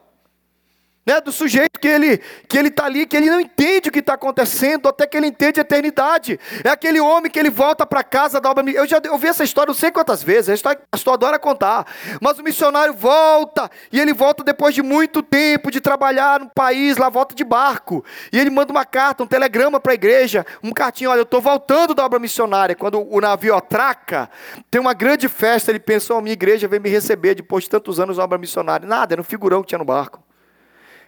Né, 1.09 1.19
do 1.19 1.31
sujeito 1.31 1.79
que 1.79 1.87
ele 1.87 2.21
que 2.47 2.55
ele 2.55 2.67
está 2.67 2.85
ali, 2.85 3.07
que 3.07 3.17
ele 3.17 3.31
não 3.31 3.41
entende 3.41 3.89
o 3.89 3.91
que 3.91 3.97
está 3.97 4.13
acontecendo, 4.13 4.87
até 4.87 5.07
que 5.07 5.17
ele 5.17 5.25
entende 5.25 5.59
a 5.59 5.61
eternidade. 5.61 6.39
É 6.63 6.69
aquele 6.69 6.99
homem 6.99 7.31
que 7.31 7.39
ele 7.39 7.49
volta 7.49 7.83
para 7.83 8.03
casa 8.03 8.39
da 8.39 8.47
obra. 8.47 8.69
Eu 8.69 8.85
já 8.85 9.01
ouvi 9.09 9.25
essa 9.25 9.43
história 9.43 9.71
não 9.71 9.73
sei 9.73 9.89
quantas 9.89 10.21
vezes, 10.21 10.49
a 10.49 10.53
história 10.53 10.79
pastor 10.91 11.15
adora 11.15 11.39
contar. 11.39 11.87
Mas 12.21 12.37
o 12.37 12.43
missionário 12.43 12.93
volta, 12.93 13.71
e 13.91 13.99
ele 13.99 14.13
volta 14.13 14.43
depois 14.43 14.75
de 14.75 14.83
muito 14.83 15.23
tempo 15.23 15.71
de 15.71 15.81
trabalhar 15.81 16.41
no 16.41 16.49
país, 16.51 16.95
lá 16.95 17.09
volta 17.09 17.33
de 17.33 17.43
barco. 17.43 18.05
E 18.31 18.39
ele 18.39 18.51
manda 18.51 18.71
uma 18.71 18.85
carta, 18.85 19.23
um 19.23 19.27
telegrama 19.27 19.79
para 19.79 19.93
a 19.93 19.95
igreja, 19.95 20.45
um 20.61 20.71
cartinho, 20.71 21.09
olha, 21.09 21.21
eu 21.21 21.23
estou 21.23 21.41
voltando 21.41 21.95
da 21.95 22.05
obra 22.05 22.19
missionária. 22.19 22.75
Quando 22.75 23.01
o 23.11 23.19
navio 23.19 23.55
atraca, 23.55 24.29
tem 24.69 24.79
uma 24.79 24.93
grande 24.93 25.27
festa, 25.27 25.71
ele 25.71 25.79
pensou, 25.79 26.19
a 26.19 26.21
minha 26.21 26.33
igreja 26.33 26.67
vem 26.67 26.79
me 26.79 26.87
receber 26.87 27.33
depois 27.33 27.63
de 27.63 27.71
tantos 27.71 27.99
anos 27.99 28.17
na 28.17 28.23
obra 28.23 28.37
missionária. 28.37 28.87
Nada, 28.87 29.15
era 29.15 29.21
um 29.21 29.25
figurão 29.25 29.63
que 29.63 29.69
tinha 29.69 29.79
no 29.79 29.85
barco. 29.85 30.28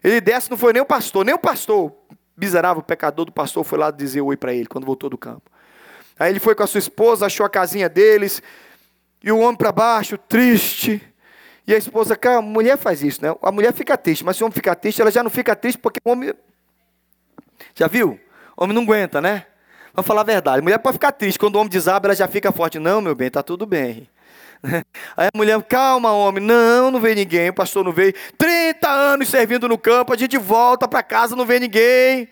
Ele 0.03 0.19
desce, 0.19 0.49
não 0.49 0.57
foi 0.57 0.73
nem 0.73 0.81
o 0.81 0.85
pastor, 0.85 1.23
nem 1.25 1.35
o 1.35 1.39
pastor, 1.39 1.91
miserável 2.35 2.81
pecador 2.81 3.25
do 3.25 3.31
pastor, 3.31 3.63
foi 3.63 3.77
lá 3.77 3.91
dizer 3.91 4.21
oi 4.21 4.35
para 4.35 4.53
ele 4.53 4.65
quando 4.65 4.85
voltou 4.85 5.09
do 5.09 5.17
campo. 5.17 5.49
Aí 6.19 6.31
ele 6.31 6.39
foi 6.39 6.55
com 6.55 6.63
a 6.63 6.67
sua 6.67 6.79
esposa, 6.79 7.25
achou 7.25 7.45
a 7.45 7.49
casinha 7.49 7.87
deles, 7.87 8.41
e 9.23 9.31
o 9.31 9.39
homem 9.39 9.55
para 9.55 9.71
baixo, 9.71 10.17
triste. 10.17 11.01
E 11.67 11.73
a 11.73 11.77
esposa, 11.77 12.15
cara, 12.15 12.37
a 12.37 12.41
mulher 12.41 12.77
faz 12.77 13.03
isso, 13.03 13.23
né? 13.23 13.35
A 13.41 13.51
mulher 13.51 13.71
fica 13.73 13.95
triste, 13.97 14.25
mas 14.25 14.37
se 14.37 14.43
o 14.43 14.45
homem 14.45 14.53
fica 14.53 14.75
triste, 14.75 15.01
ela 15.01 15.11
já 15.11 15.23
não 15.23 15.29
fica 15.29 15.55
triste 15.55 15.77
porque 15.77 15.99
o 16.03 16.11
homem. 16.11 16.33
Já 17.75 17.87
viu? 17.87 18.19
O 18.57 18.63
homem 18.63 18.75
não 18.75 18.83
aguenta, 18.83 19.21
né? 19.21 19.45
Vamos 19.93 20.07
falar 20.07 20.21
a 20.21 20.23
verdade. 20.23 20.59
A 20.59 20.61
mulher 20.61 20.79
pode 20.79 20.93
ficar 20.93 21.11
triste. 21.11 21.37
Quando 21.37 21.55
o 21.55 21.59
homem 21.59 21.69
desaba, 21.69 22.07
ela 22.07 22.15
já 22.15 22.27
fica 22.27 22.51
forte. 22.51 22.79
Não, 22.79 23.01
meu 23.01 23.13
bem, 23.13 23.29
tá 23.29 23.43
tudo 23.43 23.65
bem. 23.65 24.07
Aí 25.17 25.27
a 25.27 25.37
mulher, 25.37 25.61
calma, 25.63 26.11
homem, 26.11 26.43
não, 26.43 26.91
não 26.91 26.99
veio 26.99 27.15
ninguém, 27.15 27.49
o 27.49 27.53
pastor 27.53 27.83
não 27.83 27.91
veio. 27.91 28.13
30 28.37 28.89
anos 28.89 29.29
servindo 29.29 29.67
no 29.67 29.77
campo, 29.77 30.13
a 30.13 30.17
gente 30.17 30.37
volta 30.37 30.87
para 30.87 31.01
casa, 31.01 31.35
não 31.35 31.45
vê 31.45 31.59
ninguém. 31.59 32.29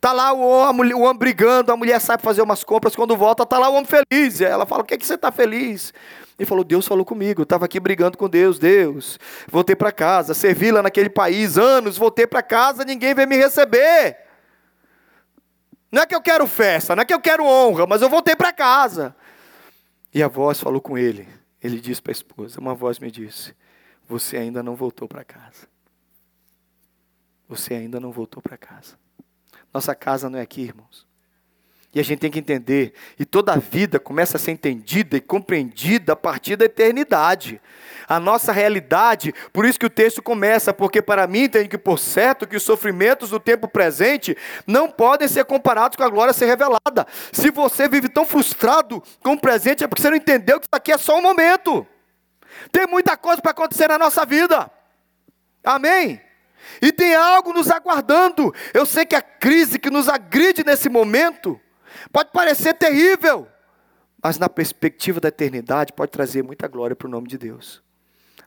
Tá 0.00 0.12
lá 0.12 0.32
o 0.32 0.40
homem, 0.40 0.94
o 0.94 1.00
homem 1.00 1.18
brigando, 1.18 1.70
a 1.70 1.76
mulher 1.76 2.00
sai 2.00 2.16
para 2.16 2.24
fazer 2.24 2.40
umas 2.40 2.64
compras, 2.64 2.96
quando 2.96 3.16
volta, 3.16 3.44
tá 3.44 3.58
lá 3.58 3.68
o 3.68 3.74
homem 3.74 3.86
feliz. 3.86 4.40
Ela 4.40 4.64
fala: 4.64 4.82
"O 4.82 4.84
que 4.84 4.94
é 4.94 4.98
que 4.98 5.06
você 5.06 5.14
está 5.14 5.30
feliz?" 5.30 5.92
Ele 6.38 6.46
falou: 6.46 6.64
"Deus 6.64 6.86
falou 6.86 7.04
comigo, 7.04 7.42
eu 7.42 7.44
estava 7.44 7.66
aqui 7.66 7.78
brigando 7.78 8.16
com 8.16 8.28
Deus, 8.28 8.58
Deus. 8.58 9.18
Voltei 9.46 9.76
para 9.76 9.92
casa, 9.92 10.32
servi 10.32 10.72
lá 10.72 10.82
naquele 10.82 11.10
país 11.10 11.58
anos, 11.58 11.98
voltei 11.98 12.26
para 12.26 12.42
casa, 12.42 12.84
ninguém 12.84 13.14
veio 13.14 13.28
me 13.28 13.36
receber. 13.36 14.16
Não 15.92 16.02
é 16.02 16.06
que 16.06 16.14
eu 16.14 16.22
quero 16.22 16.46
festa, 16.46 16.96
não 16.96 17.02
é 17.02 17.04
que 17.04 17.12
eu 17.12 17.20
quero 17.20 17.44
honra, 17.44 17.86
mas 17.86 18.00
eu 18.00 18.08
voltei 18.08 18.34
para 18.34 18.52
casa." 18.52 19.14
E 20.12 20.22
a 20.22 20.28
voz 20.28 20.58
falou 20.58 20.80
com 20.80 20.96
ele: 20.98 21.28
ele 21.62 21.80
disse 21.80 22.00
para 22.00 22.10
a 22.10 22.12
esposa: 22.12 22.60
Uma 22.60 22.74
voz 22.74 22.98
me 22.98 23.10
disse: 23.10 23.54
Você 24.08 24.36
ainda 24.36 24.62
não 24.62 24.74
voltou 24.74 25.08
para 25.08 25.24
casa. 25.24 25.68
Você 27.48 27.74
ainda 27.74 27.98
não 27.98 28.12
voltou 28.12 28.42
para 28.42 28.56
casa. 28.56 28.98
Nossa 29.74 29.94
casa 29.94 30.30
não 30.30 30.38
é 30.38 30.42
aqui, 30.42 30.62
irmãos. 30.62 31.09
E 31.92 31.98
a 31.98 32.04
gente 32.04 32.20
tem 32.20 32.30
que 32.30 32.38
entender. 32.38 32.94
E 33.18 33.24
toda 33.24 33.52
a 33.52 33.56
vida 33.56 33.98
começa 33.98 34.36
a 34.36 34.40
ser 34.40 34.52
entendida 34.52 35.16
e 35.16 35.20
compreendida 35.20 36.12
a 36.12 36.16
partir 36.16 36.54
da 36.54 36.64
eternidade. 36.64 37.60
A 38.08 38.20
nossa 38.20 38.52
realidade, 38.52 39.34
por 39.52 39.64
isso 39.64 39.78
que 39.78 39.86
o 39.86 39.90
texto 39.90 40.22
começa, 40.22 40.72
porque 40.72 41.02
para 41.02 41.26
mim 41.26 41.48
tem 41.48 41.68
que 41.68 41.78
por 41.78 41.98
certo 41.98 42.46
que 42.46 42.56
os 42.56 42.62
sofrimentos 42.62 43.30
do 43.30 43.40
tempo 43.40 43.66
presente 43.66 44.36
não 44.66 44.88
podem 44.88 45.26
ser 45.26 45.44
comparados 45.44 45.96
com 45.96 46.04
a 46.04 46.08
glória 46.08 46.30
a 46.30 46.34
ser 46.34 46.46
revelada. 46.46 47.06
Se 47.32 47.50
você 47.50 47.88
vive 47.88 48.08
tão 48.08 48.24
frustrado 48.24 49.02
com 49.20 49.32
o 49.32 49.40
presente, 49.40 49.82
é 49.82 49.88
porque 49.88 50.02
você 50.02 50.10
não 50.10 50.16
entendeu 50.16 50.60
que 50.60 50.66
isso 50.66 50.76
aqui 50.76 50.92
é 50.92 50.98
só 50.98 51.18
um 51.18 51.22
momento. 51.22 51.84
Tem 52.70 52.86
muita 52.86 53.16
coisa 53.16 53.42
para 53.42 53.50
acontecer 53.50 53.88
na 53.88 53.98
nossa 53.98 54.24
vida. 54.24 54.70
Amém? 55.64 56.20
E 56.80 56.92
tem 56.92 57.16
algo 57.16 57.52
nos 57.52 57.68
aguardando. 57.68 58.54
Eu 58.72 58.86
sei 58.86 59.04
que 59.04 59.16
a 59.16 59.22
crise 59.22 59.78
que 59.78 59.90
nos 59.90 60.08
agride 60.08 60.64
nesse 60.64 60.88
momento 60.88 61.60
Pode 62.12 62.30
parecer 62.32 62.74
terrível, 62.74 63.46
mas 64.22 64.38
na 64.38 64.48
perspectiva 64.48 65.20
da 65.20 65.28
eternidade 65.28 65.92
pode 65.92 66.10
trazer 66.10 66.42
muita 66.42 66.68
glória 66.68 66.94
para 66.94 67.06
o 67.06 67.10
nome 67.10 67.28
de 67.28 67.38
Deus. 67.38 67.82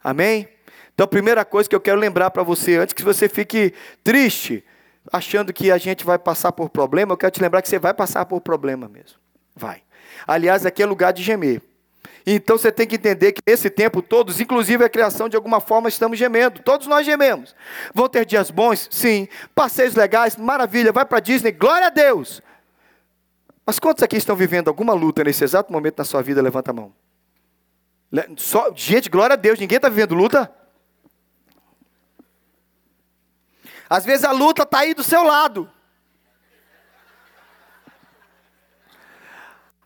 Amém? 0.03 0.47
Então, 0.93 1.05
a 1.05 1.07
primeira 1.07 1.43
coisa 1.43 1.67
que 1.67 1.75
eu 1.75 1.81
quero 1.81 1.99
lembrar 1.99 2.29
para 2.29 2.43
você, 2.43 2.77
antes 2.77 2.93
que 2.93 3.03
você 3.03 3.27
fique 3.27 3.73
triste, 4.03 4.63
achando 5.11 5.51
que 5.51 5.71
a 5.71 5.77
gente 5.77 6.05
vai 6.05 6.19
passar 6.19 6.51
por 6.51 6.69
problema, 6.69 7.13
eu 7.13 7.17
quero 7.17 7.31
te 7.31 7.41
lembrar 7.41 7.61
que 7.61 7.69
você 7.69 7.79
vai 7.79 7.93
passar 7.93 8.25
por 8.25 8.39
problema 8.41 8.87
mesmo. 8.87 9.17
Vai. 9.55 9.81
Aliás, 10.27 10.65
aqui 10.65 10.83
é 10.83 10.85
lugar 10.85 11.11
de 11.11 11.23
gemer. 11.23 11.61
Então 12.25 12.57
você 12.57 12.71
tem 12.71 12.87
que 12.87 12.95
entender 12.95 13.33
que 13.33 13.41
nesse 13.45 13.69
tempo 13.69 14.01
todos, 14.01 14.39
inclusive 14.39 14.83
a 14.83 14.89
criação, 14.89 15.27
de 15.27 15.35
alguma 15.35 15.59
forma 15.59 15.89
estamos 15.89 16.17
gemendo. 16.17 16.61
Todos 16.61 16.87
nós 16.87 17.05
gememos. 17.05 17.53
Vão 17.93 18.07
ter 18.07 18.25
dias 18.25 18.49
bons? 18.49 18.87
Sim. 18.91 19.27
Passeios 19.53 19.95
legais? 19.95 20.37
Maravilha. 20.37 20.91
Vai 20.91 21.05
para 21.05 21.19
Disney? 21.19 21.51
Glória 21.51 21.87
a 21.87 21.89
Deus. 21.89 22.41
Mas 23.65 23.79
quantos 23.79 24.03
aqui 24.03 24.17
estão 24.17 24.35
vivendo 24.35 24.67
alguma 24.67 24.93
luta 24.93 25.23
nesse 25.23 25.43
exato 25.43 25.71
momento 25.71 25.97
na 25.97 26.03
sua 26.03 26.21
vida? 26.21 26.41
Levanta 26.41 26.71
a 26.71 26.73
mão. 26.73 26.93
Só, 28.37 28.71
gente, 28.75 29.09
glória 29.09 29.33
a 29.33 29.37
Deus, 29.37 29.57
ninguém 29.57 29.77
está 29.77 29.89
vivendo 29.89 30.13
luta? 30.13 30.53
Às 33.89 34.05
vezes 34.05 34.25
a 34.25 34.31
luta 34.31 34.63
está 34.63 34.79
aí 34.79 34.93
do 34.93 35.03
seu 35.03 35.23
lado. 35.23 35.69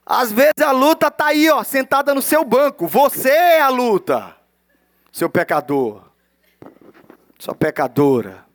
Às 0.06 0.32
vezes 0.32 0.62
a 0.62 0.72
luta 0.72 1.08
está 1.08 1.28
aí, 1.28 1.50
ó, 1.50 1.64
sentada 1.64 2.16
no 2.16 2.22
seu 2.22 2.44
banco. 2.46 2.88
Você 2.88 3.30
é 3.30 3.62
a 3.62 3.68
luta, 3.68 4.38
seu 5.12 5.30
pecador, 5.30 6.10
sua 7.38 7.54
pecadora. 7.54 8.47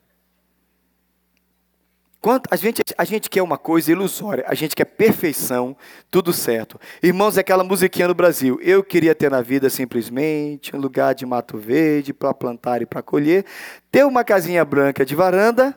Quanto, 2.22 2.46
a, 2.52 2.54
gente, 2.54 2.84
a 2.96 3.04
gente 3.04 3.28
quer 3.28 3.42
uma 3.42 3.58
coisa 3.58 3.90
ilusória, 3.90 4.44
a 4.46 4.54
gente 4.54 4.76
quer 4.76 4.84
perfeição, 4.84 5.76
tudo 6.08 6.32
certo. 6.32 6.80
Irmãos, 7.02 7.36
é 7.36 7.40
aquela 7.40 7.64
musiquinha 7.64 8.06
no 8.06 8.14
Brasil. 8.14 8.60
Eu 8.62 8.84
queria 8.84 9.12
ter 9.12 9.28
na 9.28 9.42
vida 9.42 9.68
simplesmente 9.68 10.74
um 10.76 10.78
lugar 10.78 11.16
de 11.16 11.26
mato 11.26 11.58
verde 11.58 12.14
para 12.14 12.32
plantar 12.32 12.80
e 12.80 12.86
para 12.86 13.02
colher, 13.02 13.44
ter 13.90 14.06
uma 14.06 14.22
casinha 14.22 14.64
branca 14.64 15.04
de 15.04 15.16
varanda 15.16 15.76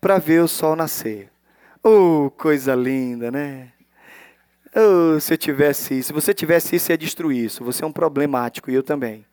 para 0.00 0.16
ver 0.16 0.42
o 0.42 0.48
sol 0.48 0.74
nascer. 0.74 1.30
Oh, 1.84 2.30
coisa 2.30 2.74
linda, 2.74 3.30
né? 3.30 3.68
Oh, 4.74 5.20
se 5.20 5.34
eu 5.34 5.36
tivesse 5.36 5.98
isso, 5.98 6.06
se 6.06 6.12
você 6.14 6.32
tivesse 6.32 6.74
isso, 6.74 6.90
ia 6.90 6.96
destruir 6.96 7.44
isso. 7.44 7.62
Você 7.64 7.84
é 7.84 7.86
um 7.86 7.92
problemático 7.92 8.70
e 8.70 8.74
eu 8.74 8.82
também. 8.82 9.27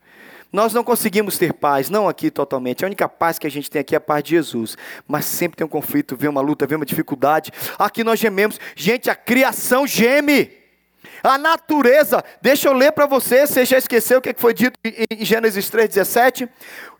Nós 0.55 0.73
não 0.73 0.85
conseguimos 0.85 1.37
ter 1.37 1.51
paz, 1.51 1.89
não 1.89 2.07
aqui 2.07 2.31
totalmente. 2.31 2.85
A 2.85 2.87
única 2.87 3.09
paz 3.09 3.37
que 3.37 3.45
a 3.45 3.51
gente 3.51 3.69
tem 3.69 3.81
aqui 3.81 3.93
é 3.93 3.97
a 3.97 3.99
paz 3.99 4.23
de 4.23 4.29
Jesus. 4.29 4.77
Mas 5.05 5.25
sempre 5.25 5.57
tem 5.57 5.65
um 5.65 5.69
conflito, 5.69 6.15
vem 6.15 6.29
uma 6.29 6.39
luta, 6.39 6.65
vem 6.65 6.77
uma 6.77 6.85
dificuldade. 6.85 7.51
Aqui 7.77 8.05
nós 8.05 8.17
gememos. 8.17 8.57
Gente, 8.73 9.09
a 9.09 9.15
criação 9.15 9.85
geme. 9.85 10.49
A 11.21 11.37
natureza, 11.37 12.23
deixa 12.41 12.69
eu 12.69 12.73
ler 12.73 12.93
para 12.93 13.05
você, 13.05 13.45
você 13.45 13.65
já 13.65 13.77
esqueceu 13.77 14.19
o 14.19 14.21
que 14.21 14.33
foi 14.37 14.53
dito 14.53 14.79
em 14.85 15.25
Gênesis 15.25 15.69
3,17? 15.69 16.47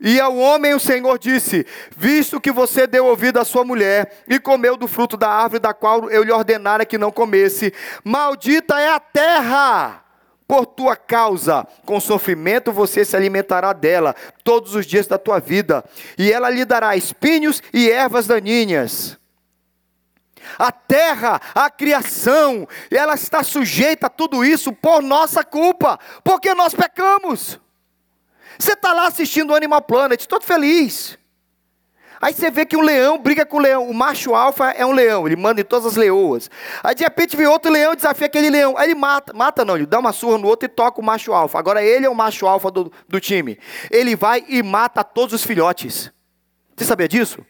E 0.02 0.20
ao 0.20 0.36
homem 0.36 0.74
o 0.74 0.80
Senhor 0.80 1.18
disse: 1.18 1.66
Visto 1.96 2.42
que 2.42 2.52
você 2.52 2.86
deu 2.86 3.06
ouvido 3.06 3.40
à 3.40 3.46
sua 3.46 3.64
mulher 3.64 4.24
e 4.28 4.38
comeu 4.38 4.76
do 4.76 4.86
fruto 4.86 5.16
da 5.16 5.30
árvore 5.30 5.62
da 5.62 5.74
qual 5.74 6.10
eu 6.10 6.24
lhe 6.24 6.32
ordenara 6.32 6.86
que 6.86 6.98
não 6.98 7.10
comesse, 7.10 7.74
maldita 8.04 8.78
é 8.82 8.90
a 8.90 9.00
terra 9.00 10.05
Por 10.48 10.66
tua 10.66 10.96
causa, 10.96 11.68
com 11.86 12.00
sofrimento 12.00 12.72
você 12.72 13.04
se 13.04 13.16
alimentará 13.16 13.74
dela 13.74 14.16
todos 14.44 14.76
os 14.76 14.86
dias 14.86 15.08
da 15.08 15.18
tua 15.18 15.40
vida, 15.40 15.84
e 16.18 16.32
ela 16.32 16.50
lhe 16.50 16.64
dará 16.64 16.96
espinhos 16.96 17.64
e 17.74 17.90
ervas 17.90 18.28
daninhas. 18.28 19.18
A 20.60 20.72
terra, 20.72 21.42
a 21.56 21.70
criação, 21.72 22.68
ela 22.92 23.16
está 23.16 23.44
sujeita 23.44 24.06
a 24.06 24.10
tudo 24.10 24.46
isso 24.46 24.72
por 24.72 25.02
nossa 25.02 25.44
culpa, 25.44 26.00
porque 26.24 26.54
nós 26.54 26.76
pecamos. 26.76 27.60
Você 28.58 28.74
está 28.74 28.94
lá 28.94 29.08
assistindo 29.08 29.50
o 29.52 29.56
Animal 29.56 29.82
Planet, 29.82 30.26
todo 30.28 30.44
feliz. 30.44 31.18
Aí 32.26 32.34
você 32.34 32.50
vê 32.50 32.66
que 32.66 32.76
um 32.76 32.82
leão 32.82 33.20
briga 33.20 33.46
com 33.46 33.58
o 33.58 33.60
leão. 33.60 33.88
O 33.88 33.94
macho 33.94 34.34
alfa 34.34 34.72
é 34.72 34.84
um 34.84 34.92
leão, 34.92 35.28
ele 35.28 35.36
manda 35.36 35.62
em 35.62 35.64
todas 35.64 35.86
as 35.86 35.96
leoas. 35.96 36.50
Aí 36.84 36.96
de 36.96 37.04
repente 37.04 37.38
vem 37.38 37.46
outro 37.46 37.72
leão 37.72 37.94
e 37.94 37.96
desafia 37.96 38.26
aquele 38.26 38.50
leão. 38.50 38.76
Aí 38.80 38.88
ele 38.88 38.96
mata, 38.96 39.32
mata 39.32 39.64
não, 39.64 39.76
ele 39.76 39.86
dá 39.86 40.00
uma 40.00 40.12
surra 40.12 40.40
no 40.40 40.48
outro 40.48 40.66
e 40.66 40.68
toca 40.68 41.00
o 41.00 41.06
macho 41.06 41.34
alfa. 41.34 41.60
Agora 41.60 41.84
ele 41.84 42.04
é 42.04 42.10
o 42.10 42.16
macho 42.16 42.48
alfa 42.48 42.72
do, 42.72 42.92
do 43.08 43.20
time. 43.20 43.60
Ele 43.92 44.16
vai 44.16 44.44
e 44.48 44.64
mata 44.64 45.04
todos 45.04 45.36
os 45.36 45.44
filhotes. 45.44 46.12
Você 46.76 46.86
sabia 46.86 47.08
disso? 47.08 47.46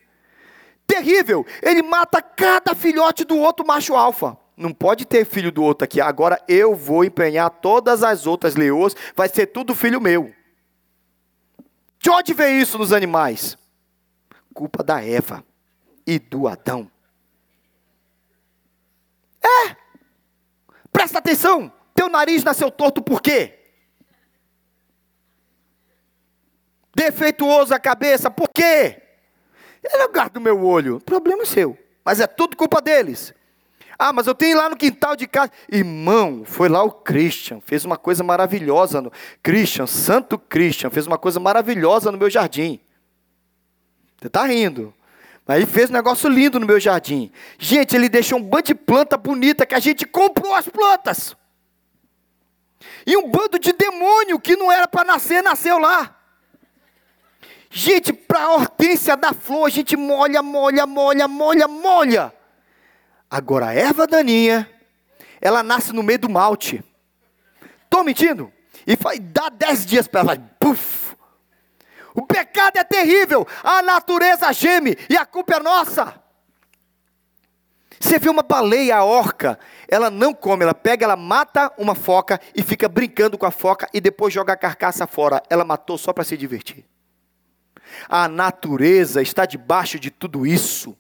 Terrível! 0.86 1.46
Ele 1.64 1.82
mata 1.82 2.22
cada 2.22 2.76
filhote 2.76 3.24
do 3.24 3.38
outro 3.38 3.66
macho 3.66 3.96
alfa. 3.96 4.38
Não 4.58 4.74
pode 4.74 5.06
ter 5.06 5.26
filho 5.26 5.54
do 5.54 5.64
outro 5.64 5.86
aqui. 5.86 6.02
Agora 6.02 6.38
eu 6.50 6.76
vou 6.76 7.06
empenhar 7.06 7.50
todas 7.50 8.04
as 8.04 8.28
outras 8.28 8.58
leoas, 8.58 8.94
vai 9.16 9.30
ser 9.30 9.46
tudo 9.46 9.74
filho 9.74 10.02
meu. 10.02 10.34
De 11.98 12.10
onde 12.10 12.34
vem 12.34 12.60
isso 12.60 12.78
nos 12.78 12.92
animais? 12.92 13.58
Culpa 14.56 14.82
da 14.82 15.04
Eva 15.04 15.46
e 16.08 16.18
do 16.18 16.48
Adão. 16.48 16.90
É! 19.44 19.76
Presta 20.94 21.20
atenção! 21.20 21.72
Teu 21.94 22.08
nariz 22.08 22.42
nasceu 22.42 22.72
torto 22.72 23.02
por 23.02 23.22
quê? 23.22 23.60
Defeituoso 26.96 27.74
a 27.74 27.80
cabeça, 27.80 28.32
por 28.32 28.48
quê? 28.48 29.02
É 29.84 30.04
lugar 30.04 30.30
do 30.30 30.40
meu 30.40 30.66
olho. 30.66 31.02
Problema 31.02 31.44
é 31.44 31.46
seu. 31.46 31.78
Mas 32.04 32.22
é 32.22 32.28
tudo 32.28 32.56
culpa 32.56 32.82
deles. 32.82 33.34
Ah, 34.00 34.14
mas 34.14 34.26
eu 34.26 34.34
tenho 34.34 34.58
lá 34.58 34.70
no 34.70 34.78
quintal 34.78 35.18
de 35.18 35.28
casa. 35.28 35.52
Irmão, 35.70 36.44
foi 36.46 36.70
lá 36.70 36.82
o 36.82 36.92
Christian, 36.92 37.60
fez 37.60 37.84
uma 37.84 37.98
coisa 37.98 38.24
maravilhosa. 38.24 39.02
No... 39.02 39.12
Christian, 39.44 39.86
Santo 39.86 40.40
Christian, 40.40 40.90
fez 40.90 41.08
uma 41.08 41.18
coisa 41.18 41.42
maravilhosa 41.42 42.10
no 42.10 42.18
meu 42.18 42.30
jardim. 42.30 42.80
Você 44.26 44.28
está 44.28 44.46
rindo. 44.48 44.92
Mas 45.46 45.58
ele 45.58 45.68
fez 45.68 45.92
um 45.92 45.94
negócio 45.94 46.28
lindo 46.28 46.60
no 46.60 46.66
meu 46.66 46.80
jardim. 46.80 47.32
Gente, 47.60 47.96
ele 47.96 48.10
deixou 48.10 48.40
um 48.40 48.42
bando 48.42 48.64
de 48.64 48.74
planta 48.74 49.16
bonita 49.16 49.68
que 49.68 49.76
a 49.76 49.80
gente 49.80 50.04
comprou 50.04 50.56
as 50.56 50.68
plantas. 50.68 51.36
E 53.06 53.16
um 53.16 53.30
bando 53.30 53.60
de 53.60 53.72
demônio 53.72 54.40
que 54.40 54.56
não 54.56 54.72
era 54.72 54.88
para 54.88 55.04
nascer, 55.04 55.44
nasceu 55.44 55.78
lá. 55.78 56.18
Gente, 57.70 58.12
para 58.12 58.46
a 58.46 58.54
hortência 58.56 59.16
da 59.16 59.32
flor, 59.32 59.68
a 59.68 59.70
gente 59.70 59.96
molha, 59.96 60.42
molha, 60.42 60.88
molha, 60.88 61.28
molha, 61.28 61.68
molha. 61.68 62.34
Agora, 63.30 63.68
a 63.68 63.74
erva 63.76 64.08
daninha, 64.08 64.68
ela 65.40 65.62
nasce 65.62 65.94
no 65.94 66.02
meio 66.02 66.18
do 66.18 66.30
malte. 66.30 66.84
Estou 67.84 68.04
mentindo? 68.04 68.52
E 68.88 68.98
dá 69.20 69.50
dez 69.50 69.86
dias 69.86 70.08
para 70.08 70.22
ela, 70.22 70.38
puf. 70.60 71.05
O 72.16 72.26
pecado 72.26 72.78
é 72.78 72.84
terrível, 72.84 73.46
a 73.62 73.82
natureza 73.82 74.52
geme 74.54 74.98
e 75.10 75.18
a 75.18 75.26
culpa 75.26 75.56
é 75.56 75.60
nossa. 75.60 76.22
Você 78.00 78.18
vê 78.20 78.30
uma 78.30 78.44
baleia, 78.44 78.98
a 78.98 79.04
orca, 79.04 79.60
ela 79.88 80.10
não 80.10 80.34
come, 80.34 80.64
ela 80.64 80.74
pega, 80.74 81.06
ela 81.06 81.16
mata 81.16 81.72
uma 81.78 81.96
foca 81.96 82.40
e 82.56 82.64
fica 82.64 82.88
brincando 82.88 83.38
com 83.38 83.46
a 83.46 83.52
foca 83.52 83.90
e 83.94 84.00
depois 84.00 84.34
joga 84.34 84.54
a 84.54 84.58
carcaça 84.58 85.06
fora. 85.08 85.42
Ela 85.50 85.66
matou 85.66 85.98
só 85.98 86.14
para 86.14 86.24
se 86.24 86.38
divertir. 86.38 86.86
A 88.08 88.28
natureza 88.28 89.22
está 89.22 89.46
debaixo 89.46 90.00
de 90.00 90.12
tudo 90.12 90.46
isso 90.46 90.98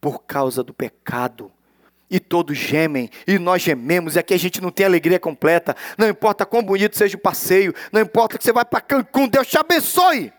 por 0.00 0.24
causa 0.24 0.62
do 0.62 0.74
pecado. 0.74 1.50
E 2.08 2.20
todos 2.20 2.56
gemem, 2.56 3.10
e 3.26 3.36
nós 3.36 3.62
gememos, 3.62 4.14
e 4.14 4.20
aqui 4.20 4.32
a 4.32 4.38
gente 4.38 4.60
não 4.60 4.70
tem 4.70 4.86
alegria 4.86 5.18
completa. 5.18 5.74
Não 5.98 6.08
importa 6.08 6.46
quão 6.46 6.62
bonito 6.62 6.96
seja 6.96 7.16
o 7.16 7.20
passeio, 7.20 7.74
não 7.90 8.00
importa 8.00 8.38
que 8.38 8.44
você 8.44 8.52
vai 8.52 8.64
para 8.64 8.80
Cancún, 8.80 9.26
Deus 9.26 9.48
te 9.48 9.58
abençoe. 9.58 10.32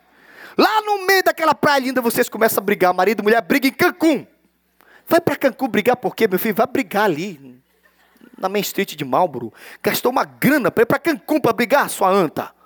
Lá 0.58 0.82
no 0.82 1.06
meio 1.06 1.24
daquela 1.24 1.54
praia 1.54 1.80
linda, 1.80 2.02
vocês 2.02 2.28
começam 2.28 2.62
a 2.62 2.66
brigar. 2.66 2.94
Marido 2.94 3.20
e 3.20 3.24
mulher 3.24 3.42
briga 3.42 3.68
em 3.68 3.72
Cancún. 3.72 4.26
Vai 5.08 5.22
para 5.22 5.36
Cancún 5.36 5.68
brigar 5.68 5.96
por 5.96 6.16
quê, 6.16 6.28
meu 6.28 6.40
filho? 6.40 6.56
Vai 6.56 6.68
brigar 6.68 7.06
ali, 7.06 7.62
na 8.38 8.50
Main 8.50 8.62
Street 8.62 8.96
de 8.96 9.06
Marlboro. 9.06 9.54
Gastou 9.82 10.12
uma 10.12 10.26
grana 10.26 10.72
para 10.72 10.82
ir 10.82 10.86
para 10.86 11.00
Cancún 11.00 11.40
para 11.40 11.54
brigar, 11.54 11.90
sua 11.90 12.10
anta. 12.10 12.57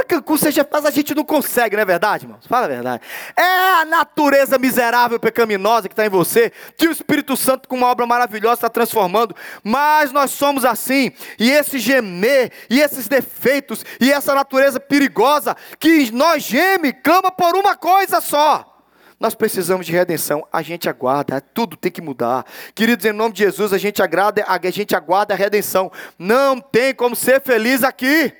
Para 0.00 0.04
Cancún 0.04 0.38
seja 0.38 0.66
mas 0.70 0.86
a 0.86 0.90
gente 0.90 1.14
não 1.14 1.24
consegue, 1.24 1.76
não 1.76 1.82
é 1.82 1.84
verdade, 1.84 2.24
irmãos? 2.24 2.46
Fala 2.46 2.64
a 2.64 2.68
verdade. 2.68 3.02
É 3.36 3.42
a 3.80 3.84
natureza 3.84 4.58
miserável, 4.58 5.20
pecaminosa 5.20 5.88
que 5.88 5.92
está 5.92 6.06
em 6.06 6.08
você, 6.08 6.50
que 6.76 6.88
o 6.88 6.92
Espírito 6.92 7.36
Santo, 7.36 7.68
com 7.68 7.76
uma 7.76 7.88
obra 7.88 8.06
maravilhosa, 8.06 8.54
está 8.54 8.68
transformando. 8.70 9.36
Mas 9.62 10.10
nós 10.10 10.30
somos 10.30 10.64
assim, 10.64 11.12
e 11.38 11.50
esse 11.50 11.78
gemer, 11.78 12.50
e 12.70 12.80
esses 12.80 13.08
defeitos, 13.08 13.84
e 14.00 14.10
essa 14.10 14.34
natureza 14.34 14.80
perigosa, 14.80 15.54
que 15.78 16.10
nós 16.12 16.44
geme, 16.44 16.92
clama 16.92 17.30
por 17.30 17.54
uma 17.54 17.76
coisa 17.76 18.22
só. 18.22 18.82
Nós 19.18 19.34
precisamos 19.34 19.84
de 19.84 19.92
redenção, 19.92 20.46
a 20.50 20.62
gente 20.62 20.88
aguarda, 20.88 21.42
tudo 21.42 21.76
tem 21.76 21.92
que 21.92 22.00
mudar. 22.00 22.46
Queridos, 22.74 23.04
em 23.04 23.12
nome 23.12 23.34
de 23.34 23.44
Jesus, 23.44 23.72
a 23.74 23.78
gente, 23.78 24.02
agrada, 24.02 24.42
a 24.46 24.70
gente 24.70 24.96
aguarda 24.96 25.34
a 25.34 25.36
redenção. 25.36 25.92
Não 26.18 26.58
tem 26.58 26.94
como 26.94 27.14
ser 27.14 27.42
feliz 27.42 27.84
aqui. 27.84 28.32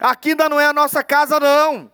Aqui 0.00 0.30
ainda 0.30 0.48
não 0.48 0.58
é 0.58 0.66
a 0.66 0.72
nossa 0.72 1.04
casa, 1.04 1.38
não. 1.38 1.92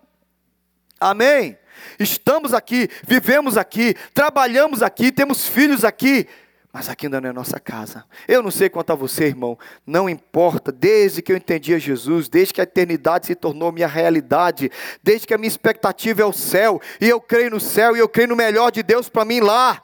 Amém? 1.01 1.59
Estamos 1.99 2.55
aqui, 2.55 2.88
vivemos 3.07 3.59
aqui, 3.59 3.95
trabalhamos 4.14 4.83
aqui, 4.83 5.12
temos 5.12 5.47
filhos 5.47 5.85
aqui, 5.85 6.27
mas 6.73 6.88
aqui 6.88 7.07
ainda 7.07 7.21
não 7.21 7.31
é 7.31 7.33
nossa 7.33 7.59
casa. 7.59 8.05
Eu 8.29 8.42
não 8.42 8.51
sei 8.51 8.69
quanto 8.69 8.92
a 8.92 8.95
você, 8.95 9.25
irmão, 9.25 9.59
não 9.85 10.09
importa, 10.09 10.71
desde 10.71 11.21
que 11.21 11.33
eu 11.33 11.37
entendi 11.37 11.75
a 11.75 11.79
Jesus, 11.79 12.29
desde 12.29 12.55
que 12.55 12.61
a 12.61 12.64
eternidade 12.64 13.27
se 13.27 13.35
tornou 13.35 13.73
minha 13.73 13.88
realidade, 13.88 14.71
desde 15.03 15.27
que 15.27 15.35
a 15.35 15.38
minha 15.38 15.49
expectativa 15.49 16.23
é 16.23 16.25
o 16.25 16.33
céu, 16.33 16.81
e 17.01 17.09
eu 17.09 17.21
creio 17.21 17.51
no 17.51 17.61
céu, 17.61 17.97
e 17.97 17.99
eu 17.99 18.09
creio 18.09 18.29
no 18.29 18.37
melhor 18.37 18.71
de 18.71 18.83
Deus 18.83 19.09
para 19.09 19.25
mim 19.25 19.40
lá. 19.40 19.83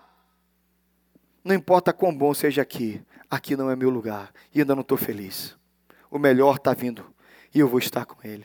Não 1.44 1.54
importa 1.54 1.92
quão 1.92 2.14
bom 2.14 2.32
seja 2.32 2.62
aqui, 2.62 3.02
aqui 3.28 3.56
não 3.56 3.70
é 3.70 3.76
meu 3.76 3.90
lugar, 3.90 4.30
e 4.54 4.60
ainda 4.60 4.74
não 4.74 4.82
estou 4.82 4.96
feliz. 4.96 5.56
O 6.10 6.18
melhor 6.18 6.56
está 6.56 6.72
vindo 6.72 7.12
e 7.54 7.60
eu 7.60 7.68
vou 7.68 7.78
estar 7.78 8.04
com 8.04 8.16
Ele. 8.26 8.44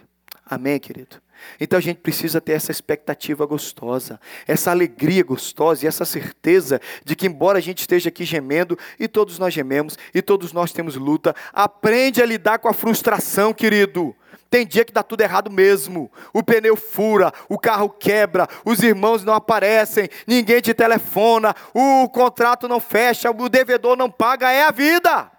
Amém, 0.50 0.80
querido? 0.80 1.18
Então 1.60 1.78
a 1.78 1.82
gente 1.82 2.00
precisa 2.00 2.40
ter 2.40 2.54
essa 2.54 2.72
expectativa 2.72 3.46
gostosa, 3.46 4.20
essa 4.48 4.72
alegria 4.72 5.24
gostosa 5.24 5.86
e 5.86 5.88
essa 5.88 6.06
certeza 6.06 6.80
de 7.04 7.16
que, 7.16 7.28
embora 7.28 7.58
a 7.58 7.62
gente 7.62 7.80
esteja 7.80 8.10
aqui 8.10 8.24
gemendo, 8.24 8.78
e 9.00 9.08
todos 9.08 9.38
nós 9.38 9.54
gememos, 9.54 9.98
e 10.14 10.22
todos 10.22 10.54
nós 10.54 10.72
temos 10.72 10.96
luta, 10.96 11.36
aprende 11.52 12.22
a 12.22 12.26
lidar 12.26 12.60
com 12.60 12.70
a 12.70 12.74
frustração, 12.74 13.54
querido. 13.54 14.16
Tem 14.50 14.66
dia 14.66 14.86
que 14.86 14.94
dá 14.94 15.04
tudo 15.04 15.22
errado 15.22 15.52
mesmo. 15.52 16.10
O 16.32 16.42
pneu 16.42 16.78
fura, 16.78 17.34
o 17.50 17.60
carro 17.60 17.90
quebra, 17.90 18.48
os 18.64 18.82
irmãos 18.82 19.24
não 19.24 19.34
aparecem, 19.34 20.10
ninguém 20.26 20.62
te 20.62 20.74
telefona, 20.74 21.54
o 21.74 22.08
contrato 22.10 22.68
não 22.68 22.80
fecha, 22.80 23.30
o 23.30 23.50
devedor 23.50 23.98
não 23.98 24.10
paga, 24.10 24.50
é 24.50 24.64
a 24.64 24.72
vida. 24.72 25.30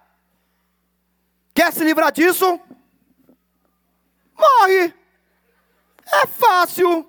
Quer 1.54 1.72
se 1.72 1.83
livrar 1.83 2.12
disso? 2.12 2.61
Morre. 4.38 4.94
É 6.07 6.27
fácil. 6.27 7.07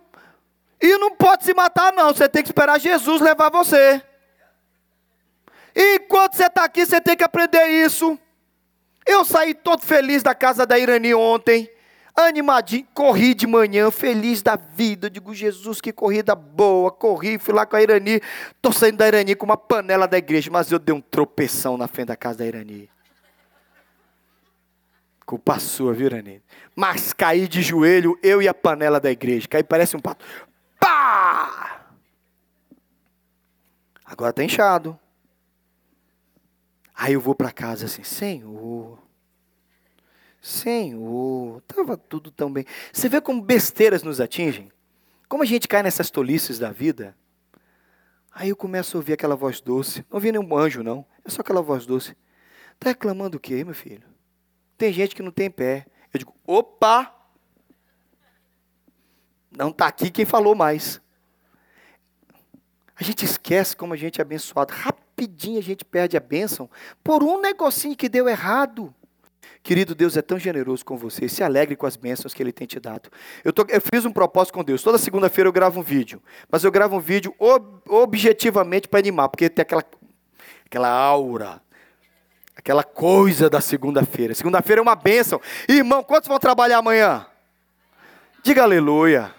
E 0.81 0.97
não 0.97 1.11
pode 1.11 1.43
se 1.43 1.53
matar, 1.53 1.93
não. 1.93 2.13
Você 2.13 2.27
tem 2.27 2.41
que 2.41 2.49
esperar 2.49 2.79
Jesus 2.79 3.21
levar 3.21 3.49
você. 3.49 4.01
E 5.75 5.95
enquanto 5.95 6.35
você 6.35 6.45
está 6.45 6.63
aqui, 6.63 6.85
você 6.85 6.99
tem 6.99 7.15
que 7.15 7.23
aprender 7.23 7.65
isso. 7.67 8.17
Eu 9.05 9.25
saí 9.25 9.53
todo 9.53 9.81
feliz 9.81 10.21
da 10.21 10.35
casa 10.35 10.65
da 10.65 10.77
Irani 10.77 11.13
ontem, 11.13 11.69
animadinho, 12.15 12.87
corri 12.93 13.33
de 13.33 13.47
manhã, 13.47 13.89
feliz 13.89 14.41
da 14.41 14.55
vida. 14.55 15.09
Digo, 15.09 15.33
Jesus, 15.33 15.81
que 15.81 15.91
corrida 15.91 16.35
boa. 16.35 16.91
Corri, 16.91 17.37
fui 17.39 17.53
lá 17.53 17.65
com 17.65 17.75
a 17.75 17.81
Irani. 17.81 18.21
Estou 18.55 18.71
saindo 18.71 18.97
da 18.97 19.07
Irani 19.07 19.35
com 19.35 19.45
uma 19.45 19.57
panela 19.57 20.07
da 20.07 20.17
igreja, 20.17 20.49
mas 20.51 20.71
eu 20.71 20.79
dei 20.79 20.93
um 20.93 21.01
tropeção 21.01 21.77
na 21.77 21.87
frente 21.87 22.07
da 22.07 22.15
casa 22.15 22.39
da 22.39 22.45
Irani. 22.45 22.89
Culpa 25.29 25.59
sua, 25.59 25.93
viu, 25.93 26.09
Rani? 26.09 26.41
Mas 26.75 27.13
caí 27.13 27.47
de 27.47 27.61
joelho, 27.61 28.17
eu 28.23 28.41
e 28.41 28.47
a 28.47 28.53
panela 28.53 28.99
da 28.99 29.11
igreja. 29.11 29.47
Caí, 29.47 29.61
parece 29.61 29.95
um 29.95 29.99
pato. 29.99 30.25
Pá! 30.79 31.85
Agora 34.03 34.31
está 34.31 34.43
inchado. 34.43 34.99
Aí 36.95 37.13
eu 37.13 37.21
vou 37.21 37.35
para 37.35 37.51
casa 37.51 37.85
assim, 37.85 38.03
Senhor, 38.03 38.97
Senhor, 40.41 41.59
estava 41.59 41.95
tudo 41.95 42.31
tão 42.31 42.51
bem. 42.51 42.65
Você 42.91 43.07
vê 43.07 43.21
como 43.21 43.39
besteiras 43.39 44.01
nos 44.01 44.19
atingem? 44.19 44.71
Como 45.27 45.43
a 45.43 45.45
gente 45.45 45.67
cai 45.67 45.83
nessas 45.83 46.09
tolices 46.09 46.57
da 46.57 46.71
vida? 46.71 47.15
Aí 48.31 48.49
eu 48.49 48.55
começo 48.55 48.97
a 48.97 48.99
ouvir 48.99 49.13
aquela 49.13 49.35
voz 49.35 49.61
doce. 49.61 49.99
Não 50.09 50.15
ouvi 50.15 50.31
nenhum 50.31 50.57
anjo, 50.57 50.81
não. 50.81 51.05
É 51.23 51.29
só 51.29 51.41
aquela 51.41 51.61
voz 51.61 51.85
doce. 51.85 52.17
Está 52.73 52.89
reclamando 52.89 53.37
o 53.37 53.39
quê, 53.39 53.63
meu 53.63 53.75
filho? 53.75 54.09
Tem 54.79 54.93
gente 54.93 55.13
que 55.13 55.21
não 55.21 55.29
tem 55.29 55.51
pé. 55.51 55.85
Eu 56.13 56.17
digo, 56.17 56.33
opa! 56.47 57.13
Não 59.51 59.69
está 59.69 59.87
aqui 59.87 60.09
quem 60.09 60.23
falou 60.23 60.55
mais. 60.55 61.01
A 62.95 63.03
gente 63.03 63.25
esquece 63.25 63.75
como 63.75 63.93
a 63.93 63.97
gente 63.97 64.19
é 64.19 64.21
abençoado. 64.21 64.73
Rapidinho 64.73 65.59
a 65.59 65.61
gente 65.61 65.83
perde 65.83 66.15
a 66.15 66.19
bênção 66.21 66.69
por 67.03 67.21
um 67.21 67.41
negocinho 67.41 67.95
que 67.95 68.07
deu 68.07 68.29
errado. 68.29 68.95
Querido, 69.61 69.93
Deus 69.93 70.15
é 70.15 70.21
tão 70.21 70.39
generoso 70.39 70.85
com 70.85 70.97
você. 70.97 71.27
Se 71.27 71.43
alegre 71.43 71.75
com 71.75 71.85
as 71.85 71.97
bênçãos 71.97 72.33
que 72.33 72.41
Ele 72.41 72.53
tem 72.53 72.65
te 72.65 72.79
dado. 72.79 73.09
Eu, 73.43 73.51
tô, 73.51 73.65
eu 73.67 73.81
fiz 73.81 74.05
um 74.05 74.13
propósito 74.13 74.53
com 74.53 74.63
Deus. 74.63 74.81
Toda 74.81 74.97
segunda-feira 74.97 75.49
eu 75.49 75.53
gravo 75.53 75.81
um 75.81 75.83
vídeo. 75.83 76.23
Mas 76.49 76.63
eu 76.63 76.71
gravo 76.71 76.95
um 76.95 77.01
vídeo 77.01 77.35
ob, 77.37 77.81
objetivamente 77.85 78.87
para 78.87 78.99
animar, 78.99 79.27
porque 79.27 79.49
tem 79.49 79.61
aquela, 79.61 79.83
aquela 80.65 80.89
aura, 80.89 81.61
aquela 82.59 82.83
coisa 82.83 83.49
da 83.49 83.61
segunda-feira. 83.61 84.35
Segunda-feira 84.35 84.79
é 84.79 84.83
uma 84.83 84.95
bênção. 84.95 85.41
Irmão, 85.67 86.03
quantos 86.03 86.27
vão 86.27 86.37
trabalhar 86.37 86.77
amanhã? 86.77 87.25
Diga 88.43 88.63
aleluia. 88.63 89.33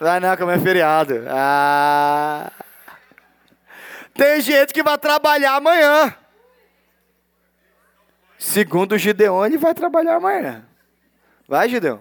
Ah, 0.00 0.18
não, 0.18 0.36
como 0.36 0.50
é 0.50 0.58
feriado. 0.58 1.24
Ah. 1.28 2.50
Tem 4.14 4.40
gente 4.40 4.72
que 4.72 4.82
vai 4.82 4.96
trabalhar 4.96 5.56
amanhã. 5.56 6.14
Segundo 8.38 8.92
o 8.92 8.98
Gideon, 8.98 9.46
ele 9.46 9.58
vai 9.58 9.74
trabalhar 9.74 10.16
amanhã. 10.16 10.64
Vai, 11.46 11.68
Gideon? 11.68 11.98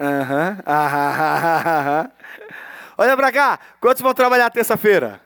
Aham. 0.00 0.58
Uhum. 0.66 2.10
Olha 2.98 3.16
para 3.16 3.32
cá. 3.32 3.60
Quantos 3.80 4.02
vão 4.02 4.12
trabalhar 4.14 4.50
terça-feira? 4.50 5.20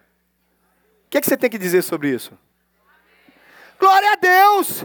O 1.06 1.10
que, 1.10 1.18
é 1.18 1.20
que 1.20 1.26
você 1.26 1.36
tem 1.36 1.50
que 1.50 1.58
dizer 1.58 1.82
sobre 1.82 2.10
isso? 2.10 2.38
Glória 3.78 4.12
a 4.12 4.16
Deus! 4.16 4.84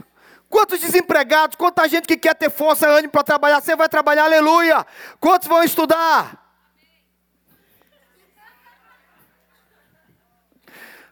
Quantos 0.50 0.80
desempregados, 0.80 1.56
quanta 1.56 1.88
gente 1.88 2.08
que 2.08 2.15
quer 2.15 2.34
ter 2.34 2.50
força, 2.50 2.88
ânimo 2.88 3.12
para 3.12 3.23
trabalhar, 3.23 3.62
você 3.62 3.76
vai 3.76 3.89
trabalhar, 3.89 4.23
aleluia! 4.23 4.86
Quantos 5.19 5.47
vão 5.47 5.63
estudar? 5.63 6.47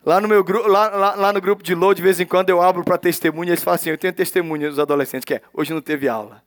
Lá 0.05 0.21
no, 0.21 0.27
meu 0.27 0.45
lá, 0.67 0.87
lá, 0.89 1.15
lá, 1.15 1.33
no 1.33 1.41
grupo 1.41 1.63
de 1.63 1.73
load, 1.73 1.97
de 1.97 2.03
vez 2.03 2.19
em 2.19 2.27
quando 2.27 2.51
eu 2.51 2.61
abro 2.61 2.83
para 2.83 2.95
testemunha, 2.95 3.49
eles 3.49 3.63
falam 3.63 3.75
assim, 3.75 3.89
eu 3.89 3.97
tenho 3.97 4.13
testemunha 4.13 4.69
dos 4.69 4.77
adolescentes, 4.77 5.25
que 5.25 5.33
é, 5.33 5.41
hoje 5.51 5.73
não 5.73 5.81
teve 5.81 6.07
aula. 6.07 6.43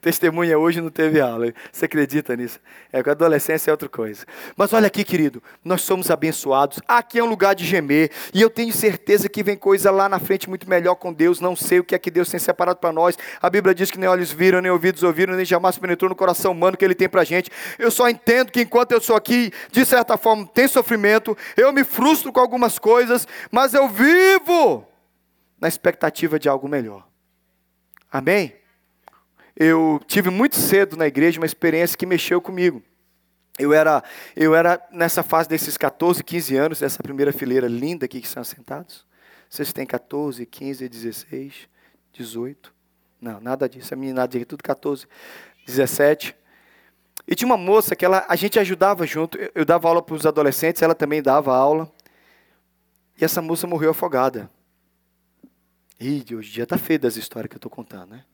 Testemunha 0.00 0.58
hoje 0.58 0.80
não 0.80 0.90
teve 0.90 1.20
aula. 1.20 1.52
Você 1.72 1.86
acredita 1.86 2.36
nisso? 2.36 2.60
É 2.92 3.02
que 3.02 3.08
a 3.08 3.12
adolescência 3.12 3.70
é 3.70 3.72
outra 3.72 3.88
coisa. 3.88 4.24
Mas 4.56 4.72
olha 4.72 4.86
aqui, 4.86 5.04
querido, 5.04 5.42
nós 5.64 5.82
somos 5.82 6.10
abençoados. 6.10 6.80
Aqui 6.86 7.18
é 7.18 7.24
um 7.24 7.26
lugar 7.26 7.54
de 7.54 7.64
gemer. 7.64 8.10
E 8.32 8.40
eu 8.40 8.48
tenho 8.48 8.72
certeza 8.72 9.28
que 9.28 9.42
vem 9.42 9.56
coisa 9.56 9.90
lá 9.90 10.08
na 10.08 10.18
frente 10.18 10.48
muito 10.48 10.68
melhor 10.68 10.94
com 10.94 11.12
Deus. 11.12 11.40
Não 11.40 11.56
sei 11.56 11.80
o 11.80 11.84
que 11.84 11.94
é 11.94 11.98
que 11.98 12.10
Deus 12.10 12.30
tem 12.30 12.38
separado 12.38 12.78
para 12.78 12.92
nós. 12.92 13.16
A 13.40 13.50
Bíblia 13.50 13.74
diz 13.74 13.90
que 13.90 13.98
nem 13.98 14.08
olhos 14.08 14.30
viram, 14.30 14.60
nem 14.60 14.70
ouvidos 14.70 15.02
ouviram, 15.02 15.34
nem 15.34 15.44
jamais 15.44 15.78
penetrou 15.78 16.08
no 16.08 16.16
coração 16.16 16.52
humano 16.52 16.76
que 16.76 16.84
Ele 16.84 16.94
tem 16.94 17.08
para 17.08 17.24
gente. 17.24 17.50
Eu 17.78 17.90
só 17.90 18.08
entendo 18.08 18.52
que 18.52 18.60
enquanto 18.60 18.92
eu 18.92 19.00
sou 19.00 19.16
aqui, 19.16 19.52
de 19.70 19.84
certa 19.84 20.16
forma, 20.16 20.46
tem 20.46 20.68
sofrimento. 20.68 21.36
Eu 21.56 21.72
me 21.72 21.84
frustro 21.84 22.32
com 22.32 22.40
algumas 22.40 22.78
coisas, 22.78 23.26
mas 23.50 23.74
eu 23.74 23.88
vivo 23.88 24.86
na 25.60 25.68
expectativa 25.68 26.38
de 26.38 26.48
algo 26.48 26.68
melhor. 26.68 27.06
Amém? 28.10 28.54
Eu 29.60 30.00
tive 30.06 30.30
muito 30.30 30.54
cedo 30.54 30.96
na 30.96 31.08
igreja 31.08 31.40
uma 31.40 31.46
experiência 31.46 31.98
que 31.98 32.06
mexeu 32.06 32.40
comigo. 32.40 32.80
Eu 33.58 33.72
era, 33.72 34.04
eu 34.36 34.54
era 34.54 34.80
nessa 34.92 35.24
fase 35.24 35.48
desses 35.48 35.76
14, 35.76 36.22
15 36.22 36.56
anos, 36.56 36.78
dessa 36.78 37.02
primeira 37.02 37.32
fileira 37.32 37.66
linda 37.66 38.04
aqui 38.04 38.20
que 38.20 38.26
estão 38.28 38.44
sentados. 38.44 39.04
Vocês 39.50 39.72
têm 39.72 39.84
14, 39.84 40.46
15, 40.46 40.88
16, 40.88 41.68
18. 42.12 42.72
Não, 43.20 43.40
nada 43.40 43.68
disso. 43.68 43.92
A 43.92 43.96
meninada 43.96 44.36
aqui, 44.36 44.44
tudo 44.44 44.62
14, 44.62 45.08
17. 45.66 46.36
E 47.26 47.34
tinha 47.34 47.46
uma 47.46 47.56
moça 47.56 47.96
que 47.96 48.04
ela, 48.04 48.24
a 48.28 48.36
gente 48.36 48.60
ajudava 48.60 49.04
junto. 49.08 49.36
Eu, 49.36 49.50
eu 49.56 49.64
dava 49.64 49.88
aula 49.88 50.00
para 50.00 50.14
os 50.14 50.24
adolescentes, 50.24 50.82
ela 50.82 50.94
também 50.94 51.20
dava 51.20 51.52
aula. 51.52 51.92
E 53.20 53.24
essa 53.24 53.42
moça 53.42 53.66
morreu 53.66 53.90
afogada. 53.90 54.48
E 55.98 56.24
hoje 56.32 56.50
em 56.50 56.52
dia 56.52 56.62
está 56.62 56.78
feio 56.78 57.00
das 57.00 57.16
histórias 57.16 57.48
que 57.48 57.56
eu 57.56 57.58
estou 57.58 57.72
contando, 57.72 58.10
né? 58.10 58.24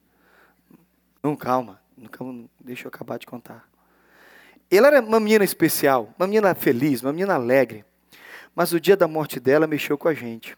Não, 1.24 1.34
calma, 1.34 1.80
calma, 2.10 2.44
deixa 2.60 2.84
eu 2.84 2.90
acabar 2.90 3.18
de 3.18 3.26
contar. 3.26 3.66
Ela 4.70 4.88
era 4.88 5.00
uma 5.00 5.18
menina 5.18 5.42
especial, 5.42 6.12
uma 6.18 6.26
menina 6.26 6.54
feliz, 6.54 7.00
uma 7.00 7.14
menina 7.14 7.32
alegre. 7.32 7.82
Mas 8.54 8.74
o 8.74 8.78
dia 8.78 8.94
da 8.94 9.08
morte 9.08 9.40
dela 9.40 9.66
mexeu 9.66 9.96
com 9.96 10.06
a 10.06 10.12
gente. 10.12 10.54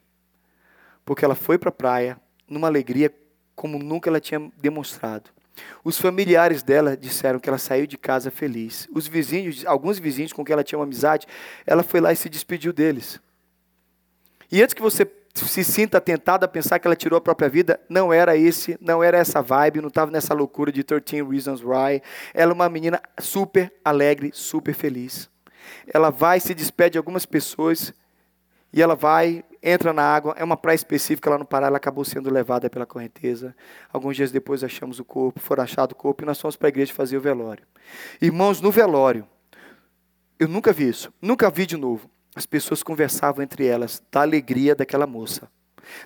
Porque 1.05 1.25
ela 1.25 1.37
foi 1.37 1.57
para 1.57 1.69
a 1.69 1.73
praia 1.73 2.21
numa 2.49 2.67
alegria 2.67 3.15
como 3.55 3.79
nunca 3.79 4.11
ela 4.11 4.19
tinha 4.19 4.51
demonstrado. 4.57 5.31
Os 5.85 6.01
familiares 6.01 6.65
dela 6.65 6.97
disseram 6.97 7.39
que 7.39 7.49
ela 7.49 7.59
saiu 7.59 7.87
de 7.87 7.97
casa 7.97 8.33
feliz. 8.33 8.89
Os 8.93 9.07
vizinhos, 9.07 9.65
alguns 9.67 10.01
vizinhos 10.01 10.33
com 10.33 10.45
quem 10.45 10.53
ela 10.53 10.65
tinha 10.65 10.81
uma 10.81 10.85
amizade, 10.85 11.29
ela 11.65 11.85
foi 11.85 12.01
lá 12.01 12.13
e 12.13 12.17
se 12.17 12.29
despediu 12.29 12.73
deles. 12.73 13.21
E 14.51 14.61
antes 14.61 14.75
que 14.75 14.83
você 14.83 15.05
se 15.45 15.63
sinta 15.65 16.01
tentado 16.01 16.45
a 16.45 16.49
pensar 16.49 16.79
que 16.79 16.87
ela 16.87 16.97
tirou 16.97 17.19
a 17.19 17.21
própria 17.21 17.49
vida, 17.49 17.79
não 17.89 18.13
era 18.13 18.37
esse, 18.37 18.79
não 18.81 19.03
era 19.03 19.19
essa 19.19 19.43
vibe, 19.43 19.81
não 19.81 19.89
estava 19.89 20.11
nessa 20.11 20.33
loucura 20.33 20.73
de 20.73 20.83
13 20.83 21.23
Reasons 21.23 21.63
Why. 21.63 22.03
Ela 22.33 22.53
é 22.53 22.55
uma 22.55 22.69
menina 22.69 23.01
super 23.19 23.73
alegre, 23.85 24.31
super 24.33 24.75
feliz. 24.75 25.29
Ela 25.93 26.11
vai, 26.11 26.41
se 26.41 26.55
despede 26.55 26.93
de 26.93 26.99
algumas 26.99 27.27
pessoas 27.27 27.93
e 28.73 28.81
ela 28.81 28.95
vai, 28.95 29.45
entra 29.63 29.93
na 29.93 30.03
água. 30.03 30.35
É 30.39 30.45
uma 30.45 30.57
praia 30.57 30.77
específica 30.77 31.29
lá 31.29 31.39
no 31.39 31.45
Pará, 31.45 31.67
ela 31.67 31.77
acabou 31.77 32.05
sendo 32.05 32.31
levada 32.31 32.71
pela 32.71 32.87
correnteza. 32.87 33.55
Alguns 33.93 34.17
dias 34.17 34.31
depois 34.31 34.65
achamos 34.65 34.99
o 34.99 35.05
corpo, 35.05 35.41
foram 35.41 35.65
achado 35.65 35.93
o 35.93 35.95
corpo 35.97 36.23
e 36.23 36.27
nós 36.27 36.41
fomos 36.41 36.57
para 36.57 36.69
a 36.69 36.71
igreja 36.71 36.95
fazer 36.95 37.17
o 37.17 37.21
velório. 37.21 37.65
Irmãos, 38.23 38.61
no 38.61 38.71
velório, 38.71 39.27
eu 40.39 40.49
nunca 40.49 40.73
vi 40.73 40.89
isso, 40.89 41.13
nunca 41.21 41.51
vi 41.51 41.67
de 41.67 41.77
novo 41.77 42.11
as 42.37 42.45
pessoas 42.45 42.83
conversavam 42.83 43.43
entre 43.43 43.67
elas 43.67 44.03
da 44.13 44.21
alegria 44.21 44.75
daquela 44.75 45.07
moça, 45.07 45.51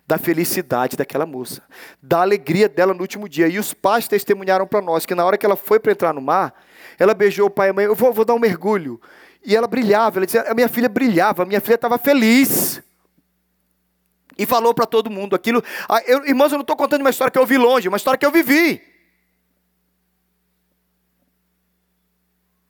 da 0.07 0.17
felicidade 0.17 0.97
daquela 0.97 1.27
moça, 1.27 1.61
da 2.01 2.21
alegria 2.21 2.69
dela 2.69 2.95
no 2.95 3.01
último 3.01 3.29
dia. 3.29 3.49
E 3.49 3.59
os 3.59 3.75
pais 3.75 4.07
testemunharam 4.07 4.65
para 4.65 4.81
nós 4.81 5.05
que 5.05 5.13
na 5.13 5.25
hora 5.25 5.37
que 5.37 5.45
ela 5.45 5.57
foi 5.57 5.81
para 5.81 5.91
entrar 5.91 6.15
no 6.15 6.21
mar, 6.21 6.55
ela 6.97 7.15
beijou 7.15 7.49
o 7.49 7.51
pai 7.51 7.69
e 7.69 7.71
a 7.71 7.73
mãe, 7.73 7.85
eu 7.87 7.97
vou, 7.97 8.13
vou 8.13 8.25
dar 8.25 8.35
um 8.35 8.39
mergulho. 8.39 9.01
E 9.45 9.57
ela 9.57 9.67
brilhava, 9.67 10.21
ela 10.21 10.27
dizia, 10.27 10.43
a 10.43 10.55
minha 10.55 10.69
filha 10.69 10.89
brilhava, 10.89 11.43
a 11.43 11.47
minha 11.47 11.61
filha 11.61 11.75
estava 11.75 11.99
feliz. 11.99 12.81
E 14.39 14.47
falou 14.47 14.73
para 14.73 14.87
todo 14.87 15.11
mundo 15.11 15.35
aquilo. 15.35 15.65
Ah, 15.89 16.01
eu, 16.07 16.25
irmãos, 16.27 16.53
eu 16.53 16.59
não 16.59 16.63
estou 16.63 16.77
contando 16.77 17.01
uma 17.01 17.11
história 17.11 17.33
que 17.33 17.39
eu 17.39 17.45
vi 17.45 17.59
longe, 17.59 17.89
uma 17.89 17.97
história 17.97 18.17
que 18.17 18.25
eu 18.25 18.31
vivi. 18.31 18.81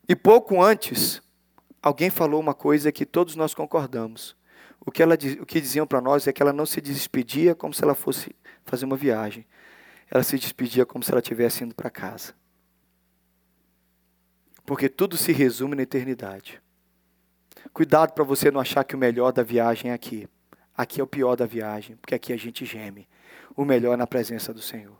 E 0.08 0.16
pouco 0.16 0.62
antes, 0.62 1.20
alguém 1.82 2.10
falou 2.10 2.40
uma 2.40 2.54
coisa 2.54 2.92
que 2.92 3.06
todos 3.06 3.36
nós 3.36 3.54
concordamos. 3.54 4.36
O 4.80 4.90
que, 4.90 5.02
ela, 5.02 5.14
o 5.14 5.46
que 5.46 5.60
diziam 5.60 5.86
para 5.86 6.00
nós 6.00 6.26
é 6.26 6.32
que 6.32 6.42
ela 6.42 6.52
não 6.52 6.64
se 6.64 6.80
despedia 6.80 7.54
como 7.54 7.74
se 7.74 7.84
ela 7.84 7.94
fosse 7.94 8.34
fazer 8.64 8.86
uma 8.86 8.96
viagem. 8.96 9.46
Ela 10.10 10.22
se 10.22 10.38
despedia 10.38 10.86
como 10.86 11.04
se 11.04 11.10
ela 11.10 11.20
estivesse 11.20 11.64
indo 11.64 11.74
para 11.74 11.90
casa. 11.90 12.34
Porque 14.64 14.88
tudo 14.88 15.16
se 15.16 15.32
resume 15.32 15.74
na 15.74 15.82
eternidade. 15.82 16.60
Cuidado 17.72 18.12
para 18.12 18.24
você 18.24 18.50
não 18.50 18.60
achar 18.60 18.84
que 18.84 18.94
o 18.94 18.98
melhor 18.98 19.32
da 19.32 19.42
viagem 19.42 19.90
é 19.90 19.94
aqui. 19.94 20.28
Aqui 20.76 21.00
é 21.00 21.04
o 21.04 21.06
pior 21.06 21.36
da 21.36 21.44
viagem, 21.44 21.96
porque 21.96 22.14
aqui 22.14 22.32
a 22.32 22.36
gente 22.36 22.64
geme. 22.64 23.06
O 23.54 23.64
melhor 23.64 23.94
é 23.94 23.96
na 23.96 24.06
presença 24.06 24.54
do 24.54 24.62
Senhor. 24.62 24.99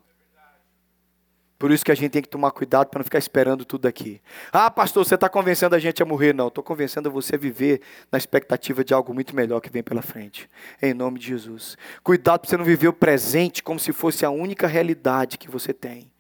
Por 1.61 1.71
isso 1.71 1.85
que 1.85 1.93
a 1.93 1.95
gente 1.95 2.13
tem 2.13 2.23
que 2.23 2.29
tomar 2.29 2.53
cuidado 2.53 2.89
para 2.89 3.01
não 3.01 3.05
ficar 3.05 3.19
esperando 3.19 3.67
tudo 3.67 3.87
aqui. 3.87 4.19
Ah, 4.51 4.71
pastor, 4.71 5.05
você 5.05 5.15
está 5.15 5.29
convencendo 5.29 5.77
a 5.77 5.79
gente 5.79 6.03
a 6.03 6.07
morrer. 6.07 6.33
Não, 6.33 6.49
estou 6.49 6.65
convencendo 6.65 7.11
você 7.11 7.35
a 7.35 7.39
viver 7.39 7.83
na 8.11 8.17
expectativa 8.17 8.83
de 8.83 8.95
algo 8.95 9.13
muito 9.13 9.37
melhor 9.37 9.61
que 9.61 9.69
vem 9.69 9.83
pela 9.83 10.01
frente. 10.01 10.49
Em 10.81 10.95
nome 10.95 11.19
de 11.19 11.27
Jesus. 11.27 11.77
Cuidado 12.03 12.41
para 12.41 12.49
você 12.49 12.57
não 12.57 12.65
viver 12.65 12.89
o 12.89 12.95
presente 12.95 13.63
como 13.63 13.79
se 13.79 13.93
fosse 13.93 14.25
a 14.25 14.31
única 14.31 14.67
realidade 14.67 15.37
que 15.37 15.51
você 15.51 15.75
tem. 15.75 16.11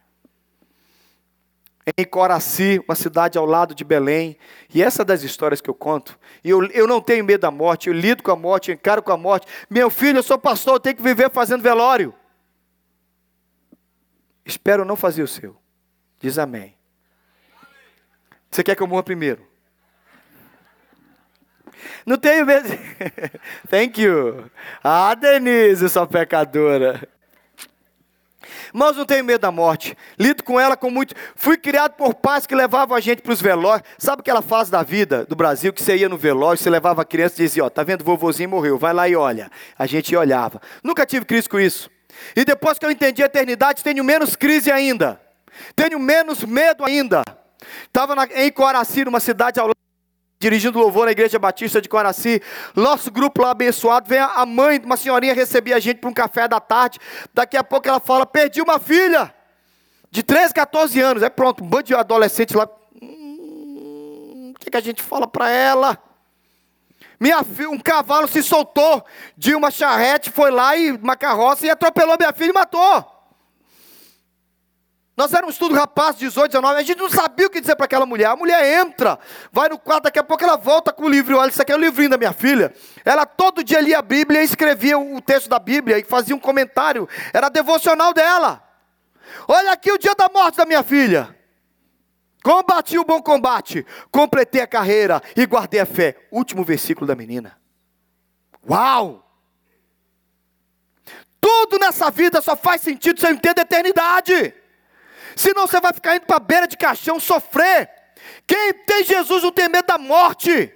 Em 1.96 2.04
Coraci, 2.04 2.78
uma 2.86 2.94
cidade 2.94 3.38
ao 3.38 3.46
lado 3.46 3.74
de 3.74 3.82
Belém, 3.82 4.36
e 4.74 4.82
essa 4.82 5.02
das 5.02 5.22
histórias 5.22 5.62
que 5.62 5.70
eu 5.70 5.74
conto, 5.74 6.18
e 6.44 6.50
eu, 6.50 6.62
eu 6.66 6.86
não 6.86 7.00
tenho 7.00 7.24
medo 7.24 7.40
da 7.40 7.50
morte, 7.50 7.88
eu 7.88 7.94
lido 7.94 8.22
com 8.22 8.30
a 8.30 8.36
morte, 8.36 8.70
eu 8.70 8.74
encaro 8.74 9.02
com 9.02 9.10
a 9.10 9.16
morte. 9.16 9.46
Meu 9.70 9.88
filho, 9.88 10.18
eu 10.18 10.22
sou 10.22 10.38
pastor, 10.38 10.74
eu 10.74 10.80
tenho 10.80 10.96
que 10.96 11.02
viver 11.02 11.30
fazendo 11.30 11.62
velório. 11.62 12.14
Espero 14.50 14.84
não 14.84 14.96
fazer 14.96 15.22
o 15.22 15.28
seu. 15.28 15.56
Diz 16.18 16.38
amém. 16.38 16.74
Você 18.50 18.64
quer 18.64 18.74
que 18.74 18.82
eu 18.82 18.86
morra 18.86 19.04
primeiro? 19.04 19.46
Não 22.04 22.18
tenho 22.18 22.44
medo. 22.44 22.68
Thank 23.70 24.02
you. 24.02 24.50
Ah, 24.82 25.14
Denise, 25.14 25.88
sua 25.88 26.04
pecadora. 26.04 27.08
Irmãos, 28.74 28.96
não 28.96 29.06
tenho 29.06 29.24
medo 29.24 29.40
da 29.40 29.52
morte. 29.52 29.96
Lido 30.18 30.42
com 30.42 30.58
ela 30.58 30.76
com 30.76 30.90
muito. 30.90 31.14
Fui 31.36 31.56
criado 31.56 31.92
por 31.92 32.14
pais 32.14 32.44
que 32.44 32.54
levavam 32.54 32.96
a 32.96 33.00
gente 33.00 33.22
para 33.22 33.32
os 33.32 33.40
velórios. 33.40 33.86
Sabe 33.98 34.20
aquela 34.20 34.42
fase 34.42 34.68
da 34.68 34.82
vida 34.82 35.24
do 35.26 35.36
Brasil 35.36 35.72
que 35.72 35.80
você 35.80 35.96
ia 35.96 36.08
no 36.08 36.18
velório, 36.18 36.60
você 36.60 36.68
levava 36.68 37.02
a 37.02 37.04
criança 37.04 37.36
e 37.36 37.46
dizia: 37.46 37.64
Ó, 37.64 37.70
tá 37.70 37.84
vendo, 37.84 38.02
vovozinho 38.02 38.48
morreu, 38.48 38.76
vai 38.76 38.92
lá 38.92 39.08
e 39.08 39.14
olha. 39.14 39.48
A 39.78 39.86
gente 39.86 40.14
olhava. 40.16 40.60
Nunca 40.82 41.06
tive 41.06 41.24
crise 41.24 41.48
com 41.48 41.60
isso. 41.60 41.88
E 42.34 42.44
depois 42.44 42.78
que 42.78 42.86
eu 42.86 42.90
entendi 42.90 43.22
a 43.22 43.26
eternidade, 43.26 43.82
tenho 43.82 44.04
menos 44.04 44.36
crise 44.36 44.70
ainda. 44.70 45.20
Tenho 45.74 45.98
menos 45.98 46.44
medo 46.44 46.84
ainda. 46.84 47.22
Estava 47.84 48.14
em 48.34 48.50
Coraci, 48.50 49.04
numa 49.04 49.20
cidade 49.20 49.60
ao 49.60 49.68
lado 49.68 49.76
dirigindo 50.40 50.78
louvor 50.78 51.04
na 51.04 51.12
igreja 51.12 51.38
batista 51.38 51.82
de 51.82 51.88
Coraci. 51.88 52.40
Nosso 52.74 53.10
grupo 53.10 53.42
lá 53.42 53.50
abençoado, 53.50 54.08
vem 54.08 54.18
a 54.18 54.46
mãe 54.46 54.80
de 54.80 54.86
uma 54.86 54.96
senhorinha 54.96 55.34
receber 55.34 55.74
a 55.74 55.78
gente 55.78 55.98
para 55.98 56.08
um 56.08 56.14
café 56.14 56.48
da 56.48 56.58
tarde. 56.58 56.98
Daqui 57.34 57.56
a 57.56 57.62
pouco 57.62 57.86
ela 57.86 58.00
fala: 58.00 58.24
Perdi 58.24 58.62
uma 58.62 58.80
filha 58.80 59.32
de 60.10 60.22
13, 60.22 60.54
14 60.54 60.98
anos. 61.00 61.22
É 61.22 61.28
pronto, 61.28 61.62
um 61.62 61.66
bando 61.66 61.84
de 61.84 61.94
adolescente 61.94 62.56
lá. 62.56 62.66
Hum, 63.02 64.52
o 64.56 64.58
que, 64.58 64.70
que 64.70 64.76
a 64.76 64.80
gente 64.80 65.02
fala 65.02 65.26
para 65.26 65.50
ela? 65.50 65.98
Minha 67.20 67.44
filha, 67.44 67.68
um 67.68 67.78
cavalo 67.78 68.26
se 68.26 68.42
soltou 68.42 69.04
de 69.36 69.54
uma 69.54 69.70
charrete, 69.70 70.30
foi 70.30 70.50
lá 70.50 70.74
e 70.74 70.90
uma 70.90 71.14
carroça 71.14 71.66
e 71.66 71.70
atropelou 71.70 72.16
minha 72.18 72.32
filha 72.32 72.48
e 72.48 72.54
matou. 72.54 73.20
Nós 75.14 75.34
éramos 75.34 75.58
tudo 75.58 75.74
rapazes, 75.74 76.18
18, 76.18 76.52
19, 76.52 76.80
a 76.80 76.82
gente 76.82 76.96
não 76.96 77.10
sabia 77.10 77.46
o 77.46 77.50
que 77.50 77.60
dizer 77.60 77.76
para 77.76 77.84
aquela 77.84 78.06
mulher. 78.06 78.24
A 78.28 78.36
mulher 78.36 78.80
entra, 78.80 79.18
vai 79.52 79.68
no 79.68 79.78
quarto, 79.78 80.04
daqui 80.04 80.18
a 80.18 80.24
pouco 80.24 80.42
ela 80.42 80.56
volta 80.56 80.94
com 80.94 81.04
o 81.04 81.08
livro. 81.10 81.36
Olha, 81.36 81.50
isso 81.50 81.60
aqui 81.60 81.70
é 81.70 81.76
o 81.76 81.78
livrinho 81.78 82.08
da 82.08 82.16
minha 82.16 82.32
filha. 82.32 82.72
Ela 83.04 83.26
todo 83.26 83.62
dia 83.62 83.82
lia 83.82 83.98
a 83.98 84.02
Bíblia 84.02 84.40
e 84.40 84.44
escrevia 84.46 84.98
o 84.98 85.20
texto 85.20 85.50
da 85.50 85.58
Bíblia 85.58 85.98
e 85.98 86.04
fazia 86.04 86.34
um 86.34 86.38
comentário. 86.38 87.06
Era 87.34 87.50
devocional 87.50 88.14
dela. 88.14 88.62
Olha 89.46 89.72
aqui 89.72 89.92
o 89.92 89.98
dia 89.98 90.14
da 90.14 90.30
morte 90.30 90.56
da 90.56 90.64
minha 90.64 90.82
filha. 90.82 91.36
Combati 92.42 92.98
o 92.98 93.04
bom 93.04 93.20
combate, 93.20 93.84
completei 94.10 94.62
a 94.62 94.66
carreira 94.66 95.22
e 95.36 95.44
guardei 95.44 95.80
a 95.80 95.86
fé. 95.86 96.16
Último 96.30 96.64
versículo 96.64 97.06
da 97.06 97.14
menina. 97.14 97.58
Uau! 98.68 99.26
Tudo 101.40 101.78
nessa 101.78 102.10
vida 102.10 102.40
só 102.40 102.56
faz 102.56 102.82
sentido 102.82 103.18
se 103.18 103.26
eu 103.26 103.32
entendo 103.32 103.58
a 103.58 103.62
eternidade. 103.62 104.54
Senão 105.36 105.66
você 105.66 105.80
vai 105.80 105.92
ficar 105.92 106.16
indo 106.16 106.26
para 106.26 106.36
a 106.36 106.40
beira 106.40 106.66
de 106.66 106.76
caixão 106.76 107.18
sofrer. 107.18 107.90
Quem 108.46 108.74
tem 108.74 109.04
Jesus 109.04 109.42
não 109.42 109.52
tem 109.52 109.68
medo 109.68 109.86
da 109.86 109.98
morte. 109.98 110.72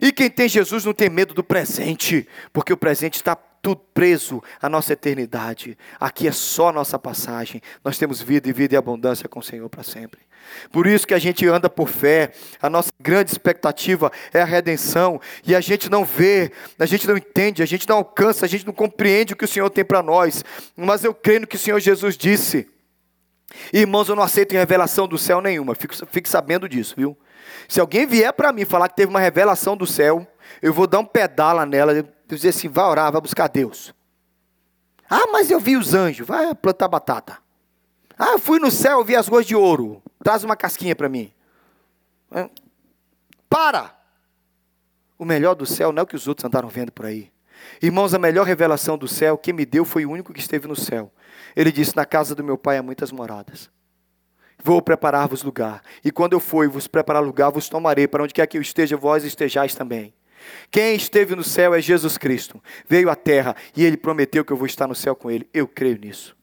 E 0.00 0.12
quem 0.12 0.30
tem 0.30 0.48
Jesus 0.48 0.84
não 0.84 0.94
tem 0.94 1.10
medo 1.10 1.34
do 1.34 1.42
presente, 1.42 2.28
porque 2.52 2.72
o 2.72 2.76
presente 2.76 3.16
está 3.16 3.36
tudo 3.62 3.80
preso 3.92 4.42
à 4.60 4.68
nossa 4.68 4.92
eternidade. 4.92 5.76
Aqui 5.98 6.28
é 6.28 6.32
só 6.32 6.72
nossa 6.72 6.98
passagem. 6.98 7.60
Nós 7.84 7.98
temos 7.98 8.20
vida 8.20 8.48
e 8.48 8.52
vida 8.52 8.74
e 8.74 8.76
abundância 8.76 9.28
com 9.28 9.40
o 9.40 9.42
Senhor 9.42 9.68
para 9.68 9.82
sempre. 9.82 10.20
Por 10.70 10.86
isso 10.86 11.06
que 11.06 11.14
a 11.14 11.18
gente 11.18 11.46
anda 11.46 11.68
por 11.68 11.88
fé. 11.88 12.32
A 12.60 12.70
nossa 12.70 12.90
grande 13.00 13.30
expectativa 13.30 14.10
é 14.32 14.40
a 14.40 14.44
redenção. 14.44 15.20
E 15.46 15.54
a 15.54 15.60
gente 15.60 15.90
não 15.90 16.04
vê, 16.04 16.52
a 16.78 16.86
gente 16.86 17.06
não 17.06 17.16
entende, 17.16 17.62
a 17.62 17.66
gente 17.66 17.88
não 17.88 17.96
alcança, 17.96 18.46
a 18.46 18.48
gente 18.48 18.66
não 18.66 18.72
compreende 18.72 19.32
o 19.32 19.36
que 19.36 19.44
o 19.44 19.48
Senhor 19.48 19.68
tem 19.70 19.84
para 19.84 20.02
nós. 20.02 20.44
Mas 20.76 21.04
eu 21.04 21.12
creio 21.12 21.40
no 21.40 21.46
que 21.46 21.56
o 21.56 21.58
Senhor 21.58 21.80
Jesus 21.80 22.16
disse. 22.16 22.68
Irmãos, 23.72 24.08
eu 24.08 24.16
não 24.16 24.22
aceito 24.22 24.52
revelação 24.52 25.08
do 25.08 25.16
céu 25.16 25.40
nenhuma, 25.40 25.74
fique, 25.74 25.96
fique 26.10 26.28
sabendo 26.28 26.68
disso, 26.68 26.94
viu? 26.96 27.16
Se 27.66 27.80
alguém 27.80 28.06
vier 28.06 28.32
para 28.32 28.52
mim 28.52 28.64
falar 28.64 28.88
que 28.88 28.96
teve 28.96 29.10
uma 29.10 29.20
revelação 29.20 29.76
do 29.76 29.86
céu, 29.86 30.26
eu 30.60 30.72
vou 30.72 30.86
dar 30.86 30.98
um 30.98 31.04
pedala 31.04 31.64
nela, 31.64 32.04
dizer 32.26 32.50
assim, 32.50 32.68
vai 32.68 32.84
orar, 32.84 33.12
vai 33.12 33.20
buscar 33.20 33.48
Deus. 33.48 33.94
Ah, 35.08 35.26
mas 35.32 35.50
eu 35.50 35.58
vi 35.58 35.76
os 35.76 35.94
anjos, 35.94 36.26
vai 36.26 36.54
plantar 36.54 36.88
batata. 36.88 37.38
Ah, 38.18 38.32
eu 38.32 38.38
fui 38.38 38.58
no 38.58 38.70
céu, 38.70 39.04
vi 39.04 39.16
as 39.16 39.28
ruas 39.28 39.46
de 39.46 39.54
ouro, 39.54 40.02
traz 40.22 40.44
uma 40.44 40.56
casquinha 40.56 40.94
para 40.94 41.08
mim. 41.08 41.32
Para! 43.48 43.96
O 45.18 45.24
melhor 45.24 45.54
do 45.54 45.66
céu 45.66 45.90
não 45.90 46.00
é 46.00 46.04
o 46.04 46.06
que 46.06 46.16
os 46.16 46.28
outros 46.28 46.44
andaram 46.44 46.68
vendo 46.68 46.92
por 46.92 47.06
aí. 47.06 47.32
Irmãos, 47.82 48.14
a 48.14 48.18
melhor 48.18 48.46
revelação 48.46 48.96
do 48.96 49.08
céu, 49.08 49.36
quem 49.36 49.52
me 49.52 49.66
deu 49.66 49.84
foi 49.84 50.06
o 50.06 50.10
único 50.10 50.32
que 50.32 50.40
esteve 50.40 50.68
no 50.68 50.76
céu. 50.76 51.12
Ele 51.56 51.72
disse: 51.72 51.96
Na 51.96 52.04
casa 52.04 52.34
do 52.34 52.44
meu 52.44 52.56
pai 52.56 52.78
há 52.78 52.82
muitas 52.82 53.10
moradas. 53.10 53.70
Vou 54.62 54.82
preparar-vos 54.82 55.42
lugar. 55.42 55.82
E 56.04 56.10
quando 56.10 56.32
eu 56.32 56.40
for 56.40 56.64
e 56.64 56.68
vos 56.68 56.86
preparar 56.86 57.22
lugar, 57.22 57.50
vos 57.50 57.68
tomarei 57.68 58.08
para 58.08 58.22
onde 58.22 58.34
quer 58.34 58.46
que 58.46 58.58
eu 58.58 58.62
esteja, 58.62 58.96
vós 58.96 59.24
estejais 59.24 59.74
também. 59.74 60.12
Quem 60.70 60.94
esteve 60.94 61.34
no 61.34 61.44
céu 61.44 61.74
é 61.74 61.80
Jesus 61.80 62.18
Cristo. 62.18 62.62
Veio 62.88 63.10
à 63.10 63.16
terra 63.16 63.56
e 63.76 63.84
ele 63.84 63.96
prometeu 63.96 64.44
que 64.44 64.52
eu 64.52 64.56
vou 64.56 64.66
estar 64.66 64.86
no 64.86 64.94
céu 64.94 65.14
com 65.14 65.30
ele. 65.30 65.48
Eu 65.52 65.66
creio 65.66 65.98
nisso. 65.98 66.36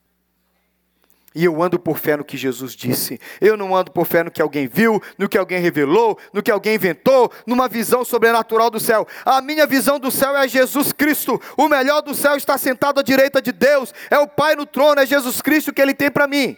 E 1.36 1.43
eu 1.43 1.62
ando 1.62 1.77
por 1.77 1.99
fé 1.99 2.15
no 2.15 2.23
que 2.23 2.38
Jesus 2.38 2.73
disse. 2.73 3.19
Eu 3.41 3.58
não 3.58 3.75
ando 3.75 3.91
por 3.91 4.08
fé 4.08 4.23
no 4.23 4.31
que 4.31 4.41
alguém 4.41 4.67
viu, 4.67 5.03
no 5.17 5.27
que 5.27 5.38
alguém 5.38 5.60
revelou, 5.60 6.17
no 6.31 6.41
que 6.41 6.49
alguém 6.49 6.75
inventou, 6.75 7.29
numa 7.45 7.67
visão 7.67 8.05
sobrenatural 8.05 8.69
do 8.69 8.79
céu. 8.79 9.05
A 9.25 9.41
minha 9.41 9.67
visão 9.67 9.99
do 9.99 10.10
céu 10.10 10.38
é 10.38 10.47
Jesus 10.47 10.93
Cristo. 10.93 11.39
O 11.58 11.67
melhor 11.67 12.01
do 12.01 12.15
céu 12.15 12.38
está 12.38 12.58
sentado 12.58 13.01
à 13.01 13.03
direita 13.03 13.41
de 13.41 13.51
Deus. 13.51 13.93
É 14.10 14.17
o 14.17 14.29
Pai 14.29 14.55
no 14.55 14.65
trono, 14.65 15.01
é 15.01 15.05
Jesus 15.05 15.41
Cristo 15.41 15.73
que 15.73 15.81
Ele 15.81 15.93
tem 15.93 16.10
para 16.10 16.25
mim. 16.25 16.55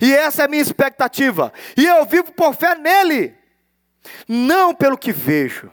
E 0.00 0.14
essa 0.14 0.42
é 0.42 0.44
a 0.44 0.48
minha 0.48 0.62
expectativa. 0.62 1.52
E 1.76 1.84
eu 1.84 2.04
vivo 2.04 2.30
por 2.32 2.54
fé 2.54 2.76
nele. 2.76 3.34
Não 4.28 4.72
pelo 4.72 4.96
que 4.96 5.10
vejo, 5.10 5.68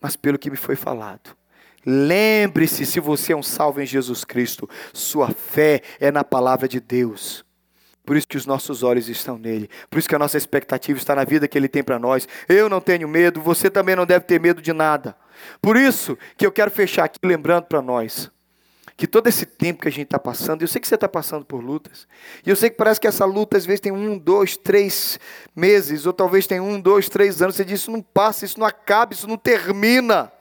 mas 0.00 0.16
pelo 0.16 0.38
que 0.38 0.50
me 0.50 0.56
foi 0.56 0.76
falado. 0.76 1.36
Lembre-se, 1.84 2.84
se 2.84 2.98
você 2.98 3.32
é 3.32 3.36
um 3.36 3.42
salvo 3.42 3.80
em 3.80 3.86
Jesus 3.86 4.24
Cristo, 4.24 4.68
sua 4.92 5.30
fé 5.30 5.82
é 6.00 6.10
na 6.10 6.24
palavra 6.24 6.66
de 6.66 6.80
Deus. 6.80 7.44
Por 8.04 8.16
isso 8.16 8.26
que 8.26 8.36
os 8.36 8.46
nossos 8.46 8.82
olhos 8.82 9.08
estão 9.08 9.36
nele. 9.36 9.68
Por 9.90 9.98
isso 9.98 10.08
que 10.08 10.14
a 10.14 10.18
nossa 10.18 10.36
expectativa 10.36 10.98
está 10.98 11.14
na 11.14 11.24
vida 11.24 11.48
que 11.48 11.58
ele 11.58 11.68
tem 11.68 11.82
para 11.82 11.98
nós. 11.98 12.28
Eu 12.48 12.68
não 12.68 12.80
tenho 12.80 13.08
medo, 13.08 13.40
você 13.40 13.68
também 13.68 13.96
não 13.96 14.06
deve 14.06 14.24
ter 14.24 14.40
medo 14.40 14.62
de 14.62 14.72
nada. 14.72 15.16
Por 15.60 15.76
isso 15.76 16.16
que 16.36 16.46
eu 16.46 16.52
quero 16.52 16.70
fechar 16.70 17.04
aqui 17.04 17.18
lembrando 17.24 17.64
para 17.64 17.82
nós 17.82 18.30
que 18.96 19.06
todo 19.06 19.26
esse 19.26 19.46
tempo 19.46 19.82
que 19.82 19.88
a 19.88 19.90
gente 19.90 20.04
está 20.04 20.18
passando, 20.18 20.62
eu 20.62 20.68
sei 20.68 20.80
que 20.80 20.86
você 20.86 20.94
está 20.94 21.08
passando 21.08 21.44
por 21.44 21.62
lutas, 21.62 22.06
e 22.44 22.50
eu 22.50 22.56
sei 22.56 22.70
que 22.70 22.76
parece 22.76 23.00
que 23.00 23.06
essa 23.06 23.24
luta 23.24 23.56
às 23.56 23.66
vezes 23.66 23.80
tem 23.80 23.92
um, 23.92 24.18
dois, 24.18 24.56
três 24.56 25.18
meses, 25.54 26.06
ou 26.06 26.12
talvez 26.12 26.46
tem 26.46 26.60
um, 26.60 26.80
dois, 26.80 27.08
três 27.08 27.42
anos. 27.42 27.56
Você 27.56 27.64
diz: 27.64 27.80
Isso 27.80 27.90
não 27.90 28.02
passa, 28.02 28.44
isso 28.44 28.58
não 28.58 28.66
acaba, 28.66 29.12
isso 29.12 29.26
não 29.26 29.36
termina. 29.36 30.32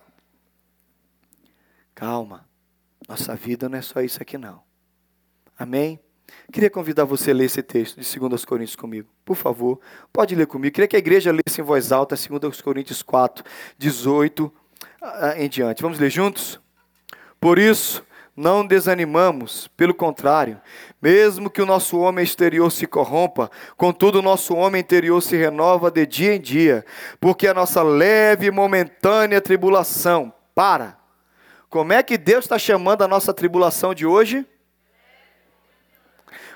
Calma, 1.94 2.46
nossa 3.08 3.36
vida 3.36 3.70
não 3.70 3.78
é 3.78 3.82
só 3.82 4.02
isso 4.02 4.22
aqui 4.22 4.38
não. 4.38 4.62
Amém? 5.58 6.00
Queria 6.52 6.70
convidar 6.70 7.06
você 7.06 7.32
a 7.32 7.34
ler 7.34 7.46
esse 7.46 7.64
texto 7.64 8.00
de 8.00 8.20
2 8.20 8.46
Coríntios 8.46 8.76
comigo. 8.76 9.10
Por 9.24 9.36
favor, 9.36 9.80
pode 10.12 10.36
ler 10.36 10.48
comigo. 10.48 10.74
Queria 10.74 10.88
que 10.88 10.96
a 10.96 11.00
igreja 11.00 11.32
lesse 11.32 11.62
em 11.62 11.64
voz 11.64 11.92
alta 11.92 12.16
2 12.16 12.62
Coríntios 12.62 13.02
4, 13.02 13.44
18 13.78 14.54
em 15.38 15.50
diante. 15.50 15.82
Vamos 15.82 16.00
ler 16.00 16.10
juntos? 16.10 16.60
Por 17.40 17.60
isso, 17.60 18.05
não 18.36 18.66
desanimamos, 18.66 19.68
pelo 19.78 19.94
contrário, 19.94 20.60
mesmo 21.02 21.50
que 21.50 21.62
o 21.62 21.66
nosso 21.66 21.98
homem 22.00 22.24
exterior 22.24 22.70
se 22.72 22.86
corrompa, 22.86 23.50
contudo 23.78 24.20
o 24.20 24.22
nosso 24.22 24.54
homem 24.56 24.82
interior 24.82 25.22
se 25.22 25.38
renova 25.38 25.90
de 25.90 26.06
dia 26.06 26.36
em 26.36 26.42
dia, 26.42 26.86
porque 27.20 27.48
a 27.48 27.54
nossa 27.54 27.82
leve 27.82 28.48
e 28.48 28.52
momentânea 28.52 29.40
tribulação 29.40 30.34
para 30.54 30.98
como 31.76 31.92
é 31.92 32.02
que 32.02 32.18
Deus 32.18 32.46
está 32.46 32.58
chamando 32.58 33.02
a 33.02 33.08
nossa 33.08 33.34
tribulação 33.34 33.94
de 33.94 34.06
hoje? 34.06 34.48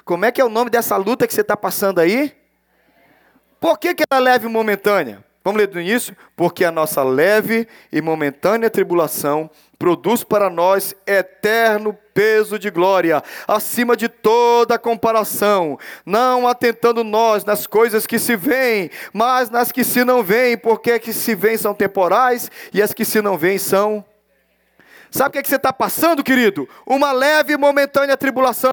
Como 0.05 0.23
é 0.23 0.31
que 0.31 0.39
é 0.39 0.45
o 0.45 0.49
nome 0.49 0.69
dessa 0.69 0.95
luta 0.95 1.27
que 1.27 1.33
você 1.33 1.41
está 1.41 1.57
passando 1.57 1.99
aí? 1.99 2.33
Por 3.59 3.77
que, 3.77 3.93
que 3.93 4.03
ela 4.09 4.21
é 4.21 4.23
leve 4.31 4.47
e 4.47 4.49
momentânea? 4.49 5.21
Vamos 5.43 5.59
ler 5.59 5.67
do 5.67 5.77
início? 5.77 6.15
Porque 6.37 6.63
a 6.63 6.71
nossa 6.71 7.03
leve 7.03 7.67
e 7.91 8.01
momentânea 8.01 8.69
tribulação 8.69 9.51
produz 9.79 10.23
para 10.25 10.49
nós 10.49 10.93
eterno 11.07 11.97
peso 12.13 12.59
de 12.59 12.69
glória, 12.69 13.23
acima 13.47 13.95
de 13.95 14.09
toda 14.09 14.77
comparação, 14.77 15.79
não 16.05 16.45
atentando 16.45 17.01
nós 17.01 17.45
nas 17.45 17.65
coisas 17.65 18.05
que 18.05 18.19
se 18.19 18.35
veem, 18.35 18.91
mas 19.13 19.49
nas 19.49 19.71
que 19.71 19.85
se 19.85 20.03
não 20.03 20.21
veem, 20.21 20.57
porque 20.57 20.91
as 20.91 20.99
que 20.99 21.13
se 21.13 21.33
veem 21.33 21.57
são 21.57 21.73
temporais 21.73 22.51
e 22.73 22.81
as 22.81 22.93
que 22.93 23.05
se 23.05 23.21
não 23.21 23.37
veem 23.37 23.57
são 23.57 24.05
Sabe 25.11 25.29
o 25.29 25.31
que, 25.31 25.39
é 25.39 25.41
que 25.41 25.49
você 25.49 25.55
está 25.55 25.73
passando, 25.73 26.23
querido? 26.23 26.69
Uma 26.85 27.11
leve 27.11 27.53
e 27.53 27.57
momentânea 27.57 28.15
tribulação. 28.15 28.71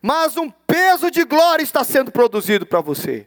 Mas 0.00 0.36
um 0.36 0.50
peso 0.50 1.10
de 1.10 1.24
glória 1.24 1.62
está 1.62 1.84
sendo 1.84 2.10
produzido 2.10 2.66
para 2.66 2.80
você. 2.80 3.26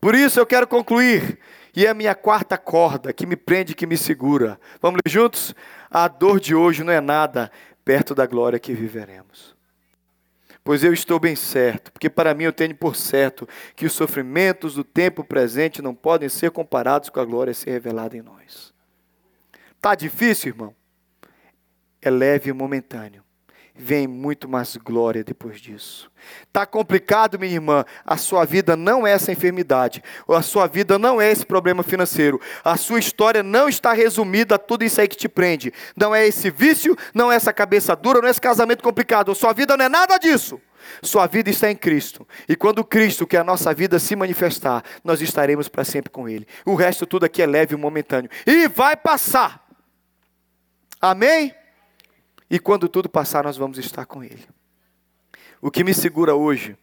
Por 0.00 0.14
isso 0.14 0.38
eu 0.38 0.46
quero 0.46 0.66
concluir. 0.66 1.38
E 1.74 1.84
é 1.84 1.90
a 1.90 1.94
minha 1.94 2.14
quarta 2.14 2.56
corda 2.56 3.12
que 3.12 3.26
me 3.26 3.34
prende, 3.34 3.74
que 3.74 3.86
me 3.86 3.96
segura. 3.96 4.60
Vamos 4.80 5.00
ler 5.04 5.10
juntos? 5.10 5.54
A 5.90 6.06
dor 6.06 6.38
de 6.38 6.54
hoje 6.54 6.84
não 6.84 6.92
é 6.92 7.00
nada 7.00 7.50
perto 7.84 8.14
da 8.14 8.26
glória 8.26 8.58
que 8.58 8.72
viveremos. 8.72 9.54
Pois 10.62 10.82
eu 10.84 10.94
estou 10.94 11.18
bem 11.18 11.36
certo, 11.36 11.92
porque 11.92 12.08
para 12.08 12.32
mim 12.32 12.44
eu 12.44 12.52
tenho 12.52 12.74
por 12.74 12.96
certo 12.96 13.46
que 13.74 13.84
os 13.84 13.92
sofrimentos 13.92 14.74
do 14.74 14.84
tempo 14.84 15.24
presente 15.24 15.82
não 15.82 15.94
podem 15.94 16.28
ser 16.28 16.52
comparados 16.52 17.10
com 17.10 17.20
a 17.20 17.24
glória 17.24 17.50
a 17.50 17.54
ser 17.54 17.70
revelada 17.70 18.16
em 18.16 18.22
nós. 18.22 18.72
Está 19.76 19.94
difícil, 19.94 20.52
irmão? 20.52 20.74
É 22.00 22.08
leve 22.08 22.50
e 22.50 22.52
momentâneo. 22.52 23.23
Vem 23.76 24.06
muito 24.06 24.48
mais 24.48 24.76
glória 24.76 25.24
depois 25.24 25.60
disso. 25.60 26.10
Está 26.46 26.64
complicado, 26.64 27.38
minha 27.38 27.52
irmã? 27.52 27.84
A 28.04 28.16
sua 28.16 28.44
vida 28.44 28.76
não 28.76 29.06
é 29.06 29.10
essa 29.10 29.32
enfermidade, 29.32 30.02
a 30.28 30.42
sua 30.42 30.66
vida 30.68 30.98
não 30.98 31.20
é 31.20 31.30
esse 31.30 31.44
problema 31.44 31.82
financeiro, 31.82 32.40
a 32.64 32.76
sua 32.76 33.00
história 33.00 33.42
não 33.42 33.68
está 33.68 33.92
resumida 33.92 34.54
a 34.54 34.58
tudo 34.58 34.84
isso 34.84 35.00
aí 35.00 35.08
que 35.08 35.16
te 35.16 35.28
prende. 35.28 35.72
Não 35.96 36.14
é 36.14 36.26
esse 36.26 36.50
vício, 36.50 36.96
não 37.12 37.32
é 37.32 37.36
essa 37.36 37.52
cabeça 37.52 37.96
dura, 37.96 38.20
não 38.20 38.28
é 38.28 38.30
esse 38.30 38.40
casamento 38.40 38.82
complicado. 38.82 39.32
A 39.32 39.34
sua 39.34 39.52
vida 39.52 39.76
não 39.76 39.84
é 39.84 39.88
nada 39.88 40.16
disso. 40.18 40.60
Sua 41.02 41.26
vida 41.26 41.50
está 41.50 41.70
em 41.70 41.76
Cristo. 41.76 42.26
E 42.48 42.54
quando 42.54 42.84
Cristo, 42.84 43.26
que 43.26 43.36
é 43.36 43.40
a 43.40 43.44
nossa 43.44 43.72
vida, 43.74 43.98
se 43.98 44.14
manifestar, 44.14 44.84
nós 45.02 45.20
estaremos 45.20 45.66
para 45.66 45.82
sempre 45.82 46.10
com 46.10 46.28
Ele. 46.28 46.46
O 46.64 46.74
resto 46.74 47.06
tudo 47.06 47.24
aqui 47.24 47.42
é 47.42 47.46
leve 47.46 47.74
e 47.74 47.78
momentâneo. 47.78 48.30
E 48.46 48.68
vai 48.68 48.94
passar. 48.94 49.66
Amém? 51.00 51.54
E 52.54 52.58
quando 52.60 52.88
tudo 52.88 53.08
passar, 53.08 53.42
nós 53.42 53.56
vamos 53.56 53.78
estar 53.78 54.06
com 54.06 54.22
Ele. 54.22 54.46
O 55.60 55.72
que 55.72 55.82
me 55.82 55.92
segura 55.92 56.36
hoje, 56.36 56.76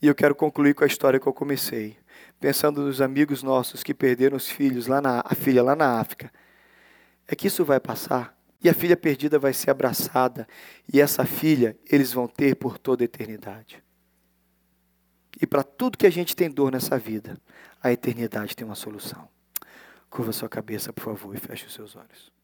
e 0.00 0.06
eu 0.06 0.14
quero 0.14 0.34
concluir 0.34 0.72
com 0.72 0.84
a 0.84 0.86
história 0.86 1.20
que 1.20 1.26
eu 1.26 1.34
comecei, 1.34 1.98
pensando 2.40 2.80
nos 2.80 3.02
amigos 3.02 3.42
nossos 3.42 3.82
que 3.82 3.92
perderam 3.92 4.38
os 4.38 4.48
filhos 4.48 4.86
lá 4.86 5.02
na, 5.02 5.20
a 5.22 5.34
filha 5.34 5.62
lá 5.62 5.76
na 5.76 6.00
África, 6.00 6.32
é 7.28 7.36
que 7.36 7.46
isso 7.46 7.62
vai 7.62 7.78
passar 7.78 8.34
e 8.64 8.70
a 8.70 8.72
filha 8.72 8.96
perdida 8.96 9.38
vai 9.38 9.52
ser 9.52 9.70
abraçada, 9.70 10.48
e 10.90 10.98
essa 10.98 11.26
filha 11.26 11.76
eles 11.90 12.10
vão 12.10 12.26
ter 12.26 12.56
por 12.56 12.78
toda 12.78 13.04
a 13.04 13.04
eternidade. 13.04 13.84
E 15.38 15.46
para 15.46 15.62
tudo 15.62 15.98
que 15.98 16.06
a 16.06 16.10
gente 16.10 16.34
tem 16.34 16.50
dor 16.50 16.72
nessa 16.72 16.98
vida, 16.98 17.38
a 17.82 17.92
eternidade 17.92 18.56
tem 18.56 18.64
uma 18.64 18.74
solução. 18.74 19.28
Curva 20.08 20.32
sua 20.32 20.48
cabeça, 20.48 20.90
por 20.90 21.04
favor, 21.04 21.36
e 21.36 21.38
feche 21.38 21.66
os 21.66 21.74
seus 21.74 21.94
olhos. 21.94 22.34